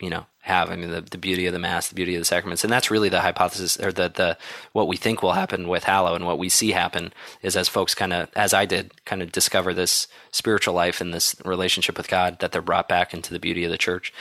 you 0.00 0.10
know, 0.10 0.26
have. 0.44 0.70
I 0.70 0.76
mean, 0.76 0.90
the, 0.90 1.00
the 1.00 1.18
beauty 1.18 1.46
of 1.46 1.52
the 1.52 1.58
Mass, 1.58 1.88
the 1.88 1.94
beauty 1.94 2.14
of 2.14 2.20
the 2.20 2.26
sacraments, 2.26 2.64
and 2.64 2.72
that's 2.72 2.90
really 2.90 3.08
the 3.08 3.22
hypothesis, 3.22 3.80
or 3.80 3.92
the 3.92 4.08
the 4.08 4.38
what 4.72 4.88
we 4.88 4.96
think 4.96 5.22
will 5.22 5.32
happen 5.32 5.68
with 5.68 5.84
Hallow, 5.84 6.14
and 6.14 6.26
what 6.26 6.38
we 6.38 6.48
see 6.48 6.70
happen 6.70 7.12
is 7.42 7.56
as 7.56 7.68
folks 7.68 7.94
kind 7.94 8.12
of, 8.12 8.28
as 8.36 8.52
I 8.52 8.66
did, 8.66 9.04
kind 9.06 9.22
of 9.22 9.32
discover 9.32 9.72
this 9.72 10.06
spiritual 10.30 10.74
life 10.74 11.00
and 11.00 11.12
this 11.12 11.34
relationship 11.44 11.96
with 11.96 12.08
God, 12.08 12.40
that 12.40 12.52
they're 12.52 12.62
brought 12.62 12.88
back 12.88 13.14
into 13.14 13.32
the 13.32 13.40
beauty 13.40 13.64
of 13.64 13.70
the 13.70 13.78
Church. 13.78 14.12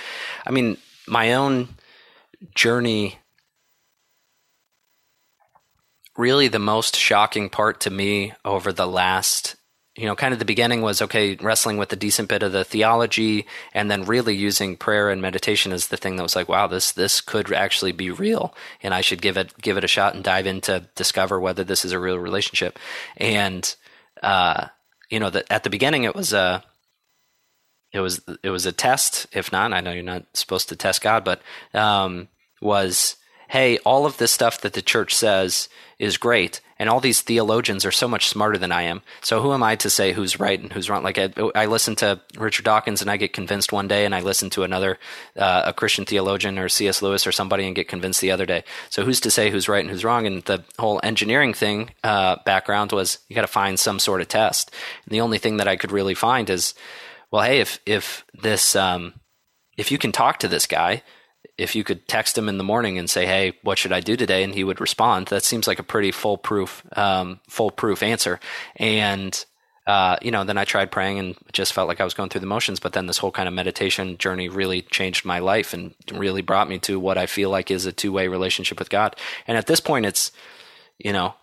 I 0.46 0.52
mean, 0.52 0.78
my 1.08 1.34
own 1.34 1.76
journey. 2.56 3.20
Really, 6.16 6.48
the 6.48 6.60
most 6.60 6.96
shocking 6.96 7.50
part 7.50 7.80
to 7.82 7.90
me 7.90 8.34
over 8.46 8.72
the 8.72 8.86
last 8.86 9.56
you 9.96 10.08
know, 10.08 10.16
kind 10.16 10.34
of 10.34 10.40
the 10.40 10.46
beginning 10.46 10.82
was 10.82 11.02
okay, 11.04 11.36
wrestling 11.36 11.78
with 11.78 11.94
a 11.94 11.96
decent 11.96 12.28
bit 12.28 12.42
of 12.42 12.52
the 12.52 12.64
theology, 12.64 13.46
and 13.74 13.92
then 13.92 14.06
really 14.06 14.36
using 14.36 14.76
prayer 14.76 15.12
and 15.12 15.22
meditation 15.22 15.72
as 15.72 15.88
the 15.88 15.98
thing 15.98 16.16
that 16.16 16.24
was 16.24 16.36
like, 16.36 16.50
wow, 16.50 16.66
this 16.66 16.92
this 16.92 17.22
could 17.22 17.54
actually 17.54 17.92
be 17.92 18.10
real, 18.10 18.56
and 18.82 18.94
I 18.94 19.02
should 19.02 19.22
give 19.22 19.38
it 19.38 19.54
give 19.62 19.78
it 19.78 19.84
a 19.84 19.88
shot 19.88 20.16
and 20.16 20.24
dive 20.24 20.48
in 20.48 20.62
to 20.62 20.88
discover 20.96 21.40
whether 21.40 21.64
this 21.64 21.86
is 21.86 21.92
a 21.92 22.00
real 22.00 22.18
relationship. 22.18 22.80
And 23.18 23.76
uh, 24.24 24.68
you 25.10 25.20
know, 25.20 25.30
that 25.30 25.46
at 25.52 25.64
the 25.64 25.70
beginning 25.70 26.06
it 26.06 26.16
was 26.16 26.34
a 26.34 26.64
it 27.92 28.00
was 28.00 28.22
it 28.42 28.50
was 28.50 28.66
a 28.66 28.72
test. 28.72 29.28
If 29.32 29.52
not, 29.52 29.74
I 29.74 29.82
know 29.82 29.92
you're 29.92 30.04
not 30.04 30.26
supposed 30.34 30.70
to 30.70 30.76
test 30.76 31.04
God, 31.04 31.24
but 31.24 31.42
um, 31.76 32.30
was 32.62 33.18
hey, 33.50 33.78
all 33.86 34.08
of 34.08 34.18
this 34.18 34.32
stuff 34.32 34.62
that 34.62 34.74
the 34.74 34.82
church 34.82 35.14
says 35.14 35.70
is 36.00 36.18
great 36.18 36.60
and 36.84 36.90
all 36.90 37.00
these 37.00 37.22
theologians 37.22 37.86
are 37.86 37.94
so 37.94 38.10
much 38.10 38.28
smarter 38.28 38.58
than 38.58 38.74
I 38.74 38.82
am. 38.82 39.04
So 39.22 39.42
who 39.42 39.54
am 39.54 39.64
I 39.64 39.78
to 39.78 39.90
say 39.90 40.12
who's 40.12 40.38
right 40.38 40.60
and 40.60 40.74
who's 40.74 40.90
wrong? 40.90 41.02
Like 41.02 41.18
I, 41.18 41.32
I 41.56 41.68
listen 41.68 41.96
to 41.96 42.20
Richard 42.38 42.66
Dawkins 42.66 43.02
and 43.02 43.10
I 43.10 43.16
get 43.16 43.32
convinced 43.32 43.72
one 43.72 43.88
day, 43.88 44.04
and 44.04 44.14
I 44.14 44.20
listen 44.20 44.50
to 44.50 44.64
another 44.64 45.00
uh, 45.38 45.62
a 45.68 45.72
Christian 45.72 46.04
theologian 46.04 46.60
or 46.60 46.68
C.S. 46.68 47.02
Lewis 47.02 47.26
or 47.26 47.32
somebody 47.32 47.66
and 47.66 47.74
get 47.74 47.88
convinced 47.88 48.20
the 48.20 48.32
other 48.32 48.46
day. 48.46 48.66
So 48.90 49.06
who's 49.06 49.22
to 49.22 49.32
say 49.32 49.50
who's 49.50 49.70
right 49.70 49.80
and 49.80 49.90
who's 49.90 50.04
wrong? 50.04 50.28
And 50.28 50.44
the 50.44 50.66
whole 50.78 51.00
engineering 51.04 51.54
thing 51.54 51.92
uh, 52.04 52.36
background 52.46 52.92
was 52.92 53.20
you 53.30 53.34
got 53.34 53.44
to 53.44 53.48
find 53.48 53.80
some 53.80 53.98
sort 53.98 54.20
of 54.20 54.28
test. 54.28 54.70
And 55.06 55.14
the 55.14 55.22
only 55.22 55.38
thing 55.38 55.56
that 55.58 55.70
I 55.70 55.78
could 55.78 55.94
really 55.94 56.16
find 56.16 56.50
is, 56.50 56.74
well, 57.32 57.44
hey, 57.44 57.62
if 57.62 57.80
if 57.86 58.26
this 58.34 58.76
um, 58.76 59.14
if 59.78 59.90
you 59.90 59.98
can 59.98 60.12
talk 60.12 60.40
to 60.40 60.50
this 60.50 60.68
guy 60.68 61.02
if 61.58 61.76
you 61.76 61.84
could 61.84 62.08
text 62.08 62.38
him 62.38 62.50
in 62.50 62.58
the 62.58 62.64
morning 62.64 62.98
and 62.98 63.10
say, 63.10 63.26
"Hey, 63.26 63.54
what 63.64 63.78
should 63.78 63.92
I 63.92 64.00
do 64.00 64.16
today?" 64.16 64.44
and 64.44 64.54
he 64.54 64.64
would 64.64 64.82
respond, 64.82 65.28
that 65.28 65.44
seems 65.44 65.68
like 65.68 65.80
a 65.80 65.84
pretty 65.84 66.12
foolproof, 66.12 66.84
um, 66.98 67.40
foolproof 67.48 68.04
answer. 68.04 68.40
And 68.76 69.46
uh, 69.86 70.16
you 70.22 70.32
know, 70.32 70.46
then 70.46 70.58
I 70.58 70.64
tried 70.64 70.92
praying 70.92 71.20
and 71.20 71.36
just 71.52 71.74
felt 71.74 71.90
like 71.90 72.00
I 72.00 72.06
was 72.06 72.14
going 72.14 72.30
through 72.30 72.40
the 72.40 72.48
motions. 72.48 72.80
But 72.80 72.94
then 72.94 73.06
this 73.06 73.18
whole 73.18 73.32
kind 73.32 73.50
of 73.50 73.54
meditation 73.54 74.18
journey 74.18 74.48
really 74.48 74.82
changed 74.82 75.26
my 75.26 75.40
life 75.40 75.74
and 75.74 75.94
really 76.14 76.42
brought 76.42 76.70
me 76.70 76.80
to 76.80 76.98
what 77.00 77.18
I 77.18 77.26
feel 77.26 77.50
like 77.50 77.70
is 77.70 77.86
a 77.86 77.92
two 77.92 78.14
way 78.14 78.30
relationship 78.30 78.80
with 78.80 78.90
God. 78.90 79.18
And 79.46 79.58
at 79.58 79.68
this 79.68 79.82
point, 79.82 80.06
it's 80.06 80.32
you 80.98 81.12
know, 81.12 81.36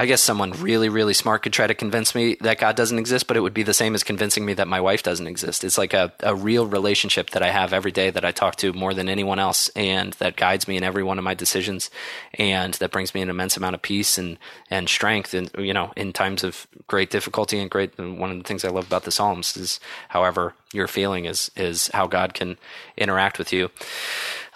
I 0.00 0.06
guess 0.06 0.22
someone 0.22 0.52
really, 0.52 0.88
really 0.88 1.12
smart 1.12 1.42
could 1.42 1.52
try 1.52 1.66
to 1.66 1.74
convince 1.74 2.14
me 2.14 2.38
that 2.40 2.56
God 2.56 2.74
doesn't 2.74 2.98
exist, 2.98 3.26
but 3.26 3.36
it 3.36 3.40
would 3.40 3.52
be 3.52 3.64
the 3.64 3.74
same 3.74 3.94
as 3.94 4.02
convincing 4.02 4.46
me 4.46 4.54
that 4.54 4.66
my 4.66 4.80
wife 4.80 5.02
doesn't 5.02 5.26
exist. 5.26 5.62
It's 5.62 5.76
like 5.76 5.92
a, 5.92 6.10
a 6.20 6.34
real 6.34 6.66
relationship 6.66 7.28
that 7.30 7.42
I 7.42 7.50
have 7.50 7.74
every 7.74 7.92
day 7.92 8.08
that 8.08 8.24
I 8.24 8.32
talk 8.32 8.56
to 8.56 8.72
more 8.72 8.94
than 8.94 9.10
anyone 9.10 9.38
else 9.38 9.68
and 9.76 10.14
that 10.14 10.36
guides 10.36 10.66
me 10.66 10.78
in 10.78 10.84
every 10.84 11.02
one 11.02 11.18
of 11.18 11.24
my 11.24 11.34
decisions 11.34 11.90
and 12.32 12.72
that 12.74 12.92
brings 12.92 13.14
me 13.14 13.20
an 13.20 13.28
immense 13.28 13.58
amount 13.58 13.74
of 13.74 13.82
peace 13.82 14.16
and, 14.16 14.38
and 14.70 14.88
strength 14.88 15.34
and, 15.34 15.50
you 15.58 15.74
know, 15.74 15.92
in 15.98 16.14
times 16.14 16.44
of 16.44 16.66
great 16.86 17.10
difficulty 17.10 17.58
and 17.58 17.70
great, 17.70 17.92
and 17.98 18.18
one 18.18 18.30
of 18.30 18.38
the 18.38 18.44
things 18.44 18.64
I 18.64 18.70
love 18.70 18.86
about 18.86 19.04
the 19.04 19.12
Psalms 19.12 19.54
is 19.54 19.80
however 20.08 20.54
you're 20.72 20.88
feeling 20.88 21.26
is, 21.26 21.50
is 21.56 21.88
how 21.88 22.06
God 22.06 22.32
can 22.32 22.56
interact 22.96 23.38
with 23.38 23.52
you. 23.52 23.68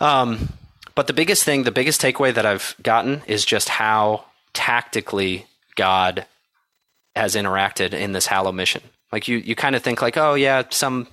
Um, 0.00 0.54
but 0.94 1.06
the 1.06 1.12
biggest 1.12 1.44
thing, 1.44 1.64
the 1.64 1.70
biggest 1.70 2.00
takeaway 2.00 2.32
that 2.32 2.46
I've 2.46 2.74
gotten 2.82 3.20
is 3.26 3.44
just 3.44 3.68
how 3.68 4.24
tactically 4.54 5.46
God 5.76 6.26
has 7.14 7.36
interacted 7.36 7.92
in 7.92 8.12
this 8.12 8.26
Hallow 8.26 8.52
mission. 8.52 8.82
Like 9.12 9.28
you, 9.28 9.36
you 9.38 9.54
kind 9.54 9.76
of 9.76 9.82
think 9.82 10.02
like, 10.02 10.16
oh 10.16 10.34
yeah, 10.34 10.64
some 10.70 11.06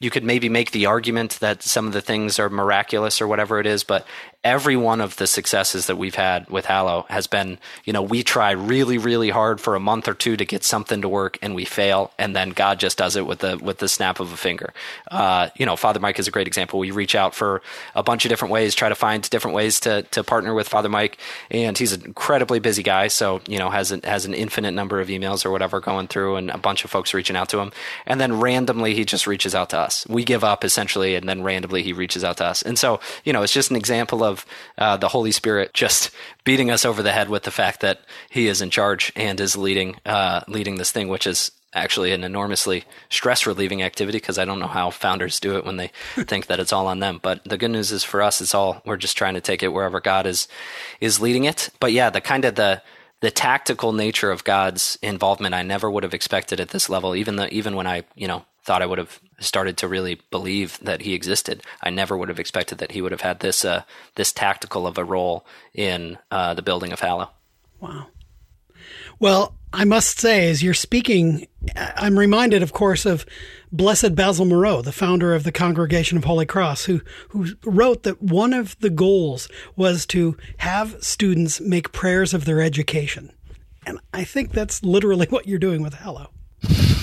you 0.00 0.10
could 0.10 0.24
maybe 0.24 0.48
make 0.48 0.70
the 0.70 0.86
argument 0.86 1.38
that 1.40 1.62
some 1.62 1.86
of 1.86 1.92
the 1.92 2.00
things 2.00 2.38
are 2.38 2.48
miraculous 2.48 3.20
or 3.20 3.28
whatever 3.28 3.60
it 3.60 3.66
is, 3.66 3.84
but 3.84 4.06
every 4.42 4.76
one 4.76 5.00
of 5.00 5.16
the 5.16 5.26
successes 5.26 5.86
that 5.86 5.96
we've 5.96 6.14
had 6.14 6.48
with 6.48 6.64
Hallow 6.64 7.04
has 7.10 7.26
been, 7.26 7.58
you 7.84 7.92
know, 7.92 8.00
we 8.00 8.22
try 8.22 8.52
really, 8.52 8.96
really 8.96 9.30
hard 9.30 9.60
for 9.60 9.74
a 9.74 9.80
month 9.80 10.08
or 10.08 10.14
two 10.14 10.36
to 10.36 10.44
get 10.44 10.64
something 10.64 11.02
to 11.02 11.08
work 11.08 11.38
and 11.42 11.54
we 11.54 11.64
fail, 11.64 12.12
and 12.18 12.34
then 12.34 12.50
God 12.50 12.80
just 12.80 12.96
does 12.96 13.16
it 13.16 13.26
with 13.26 13.40
the 13.40 13.58
with 13.58 13.78
the 13.78 13.88
snap 13.88 14.18
of 14.18 14.32
a 14.32 14.36
finger. 14.36 14.72
Uh, 15.10 15.50
you 15.56 15.66
know, 15.66 15.76
Father 15.76 16.00
Mike 16.00 16.18
is 16.18 16.26
a 16.26 16.30
great 16.30 16.46
example. 16.46 16.78
We 16.78 16.90
reach 16.90 17.14
out 17.14 17.34
for 17.34 17.60
a 17.94 18.02
bunch 18.02 18.24
of 18.24 18.30
different 18.30 18.52
ways, 18.52 18.74
try 18.74 18.88
to 18.88 18.94
find 18.94 19.28
different 19.28 19.54
ways 19.54 19.80
to 19.80 20.02
to 20.02 20.24
partner 20.24 20.54
with 20.54 20.68
Father 20.68 20.88
Mike, 20.88 21.18
and 21.50 21.76
he's 21.76 21.92
an 21.92 22.02
incredibly 22.04 22.60
busy 22.60 22.82
guy, 22.82 23.08
so 23.08 23.42
you 23.46 23.58
know 23.58 23.68
has 23.68 23.92
an, 23.92 24.00
has 24.02 24.24
an 24.24 24.32
infinite 24.32 24.72
number 24.72 25.00
of 25.00 25.08
emails 25.08 25.44
or 25.44 25.50
whatever 25.50 25.80
going 25.80 26.08
through, 26.08 26.36
and 26.36 26.50
a 26.50 26.58
bunch 26.58 26.84
of 26.84 26.90
folks 26.90 27.12
reaching 27.12 27.36
out 27.36 27.50
to 27.50 27.58
him, 27.58 27.70
and 28.06 28.18
then 28.18 28.40
randomly 28.40 28.94
he 28.94 29.04
just 29.04 29.26
reaches 29.26 29.54
out 29.54 29.68
to 29.70 29.78
us 29.78 29.90
us. 29.90 30.06
We 30.08 30.24
give 30.24 30.44
up 30.44 30.64
essentially, 30.64 31.16
and 31.16 31.28
then 31.28 31.42
randomly 31.42 31.82
he 31.82 31.92
reaches 31.92 32.22
out 32.22 32.36
to 32.38 32.44
us. 32.44 32.62
And 32.62 32.78
so, 32.78 33.00
you 33.24 33.32
know, 33.32 33.42
it's 33.42 33.52
just 33.52 33.70
an 33.70 33.76
example 33.76 34.22
of 34.22 34.29
uh, 34.78 34.96
the 34.96 35.08
Holy 35.08 35.32
Spirit 35.32 35.74
just 35.74 36.10
beating 36.44 36.70
us 36.70 36.84
over 36.84 37.02
the 37.02 37.12
head 37.12 37.28
with 37.28 37.44
the 37.44 37.50
fact 37.50 37.80
that 37.80 38.00
He 38.30 38.46
is 38.48 38.60
in 38.60 38.70
charge 38.70 39.12
and 39.16 39.40
is 39.40 39.56
leading 39.56 39.96
uh, 40.04 40.42
leading 40.48 40.76
this 40.76 40.92
thing, 40.92 41.08
which 41.08 41.26
is 41.26 41.52
actually 41.72 42.12
an 42.12 42.24
enormously 42.24 42.84
stress 43.08 43.46
relieving 43.46 43.82
activity 43.82 44.18
because 44.18 44.38
I 44.38 44.44
don't 44.44 44.58
know 44.58 44.66
how 44.66 44.90
founders 44.90 45.38
do 45.38 45.56
it 45.56 45.64
when 45.64 45.76
they 45.76 45.88
think 46.14 46.46
that 46.46 46.60
it's 46.60 46.72
all 46.72 46.86
on 46.86 46.98
them. 46.98 47.20
But 47.22 47.44
the 47.44 47.58
good 47.58 47.70
news 47.70 47.92
is 47.92 48.04
for 48.04 48.22
us, 48.22 48.40
it's 48.40 48.54
all 48.54 48.82
we're 48.84 48.96
just 48.96 49.16
trying 49.16 49.34
to 49.34 49.40
take 49.40 49.62
it 49.62 49.72
wherever 49.72 50.00
God 50.00 50.26
is 50.26 50.48
is 51.00 51.20
leading 51.20 51.44
it. 51.44 51.70
But 51.80 51.92
yeah, 51.92 52.10
the 52.10 52.20
kind 52.20 52.44
of 52.44 52.54
the 52.54 52.82
the 53.20 53.30
tactical 53.30 53.92
nature 53.92 54.30
of 54.30 54.44
God's 54.44 54.98
involvement, 55.02 55.54
I 55.54 55.62
never 55.62 55.90
would 55.90 56.04
have 56.04 56.14
expected 56.14 56.58
at 56.58 56.70
this 56.70 56.88
level. 56.88 57.14
Even 57.14 57.36
the 57.36 57.52
even 57.52 57.76
when 57.76 57.86
I 57.86 58.04
you 58.14 58.26
know 58.26 58.44
thought 58.62 58.82
I 58.82 58.86
would 58.86 58.98
have 58.98 59.20
started 59.40 59.76
to 59.78 59.88
really 59.88 60.20
believe 60.30 60.78
that 60.80 61.02
He 61.02 61.14
existed, 61.14 61.62
I 61.82 61.90
never 61.90 62.16
would 62.16 62.28
have 62.28 62.38
expected 62.38 62.78
that 62.78 62.92
He 62.92 63.02
would 63.02 63.12
have 63.12 63.22
had 63.22 63.40
this 63.40 63.64
uh, 63.64 63.82
this 64.14 64.32
tactical 64.32 64.86
of 64.86 64.98
a 64.98 65.04
role 65.04 65.44
in 65.74 66.18
uh, 66.30 66.54
the 66.54 66.62
building 66.62 66.92
of 66.92 67.00
Hallow. 67.00 67.30
Wow. 67.80 68.06
Well, 69.18 69.54
I 69.72 69.84
must 69.84 70.18
say, 70.18 70.48
as 70.50 70.62
you're 70.62 70.74
speaking, 70.74 71.46
I'm 71.76 72.18
reminded, 72.18 72.62
of 72.62 72.72
course, 72.72 73.06
of 73.06 73.24
Blessed 73.70 74.14
Basil 74.14 74.44
Moreau, 74.44 74.82
the 74.82 74.92
founder 74.92 75.34
of 75.34 75.44
the 75.44 75.52
Congregation 75.52 76.18
of 76.18 76.24
Holy 76.24 76.46
Cross, 76.46 76.86
who, 76.86 77.02
who 77.28 77.48
wrote 77.64 78.02
that 78.02 78.20
one 78.20 78.52
of 78.52 78.78
the 78.80 78.90
goals 78.90 79.48
was 79.76 80.06
to 80.06 80.36
have 80.58 80.96
students 81.02 81.60
make 81.60 81.92
prayers 81.92 82.34
of 82.34 82.46
their 82.46 82.60
education. 82.60 83.30
And 83.86 84.00
I 84.12 84.24
think 84.24 84.52
that's 84.52 84.82
literally 84.82 85.26
what 85.30 85.46
you're 85.46 85.58
doing 85.58 85.82
with 85.82 85.94
Hallow. 85.94 86.30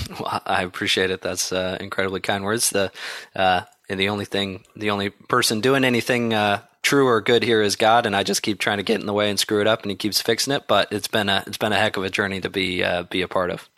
Well, 0.20 0.42
I 0.46 0.62
appreciate 0.62 1.10
it. 1.10 1.20
That's 1.20 1.52
uh, 1.52 1.76
incredibly 1.80 2.20
kind 2.20 2.44
words. 2.44 2.70
The 2.70 2.90
uh, 3.36 3.62
and 3.88 3.98
the 3.98 4.08
only 4.08 4.24
thing, 4.24 4.64
the 4.76 4.90
only 4.90 5.10
person 5.10 5.60
doing 5.60 5.84
anything 5.84 6.34
uh, 6.34 6.62
true 6.82 7.06
or 7.06 7.20
good 7.20 7.42
here 7.42 7.62
is 7.62 7.76
God, 7.76 8.06
and 8.06 8.16
I 8.16 8.22
just 8.22 8.42
keep 8.42 8.58
trying 8.58 8.78
to 8.78 8.82
get 8.82 9.00
in 9.00 9.06
the 9.06 9.12
way 9.12 9.30
and 9.30 9.38
screw 9.38 9.60
it 9.60 9.66
up, 9.66 9.82
and 9.82 9.90
He 9.90 9.96
keeps 9.96 10.20
fixing 10.20 10.52
it. 10.54 10.66
But 10.66 10.92
it's 10.92 11.08
been 11.08 11.28
a 11.28 11.44
it's 11.46 11.58
been 11.58 11.72
a 11.72 11.78
heck 11.78 11.96
of 11.96 12.04
a 12.04 12.10
journey 12.10 12.40
to 12.40 12.50
be 12.50 12.82
uh, 12.82 13.02
be 13.04 13.22
a 13.22 13.28
part 13.28 13.50
of. 13.50 13.68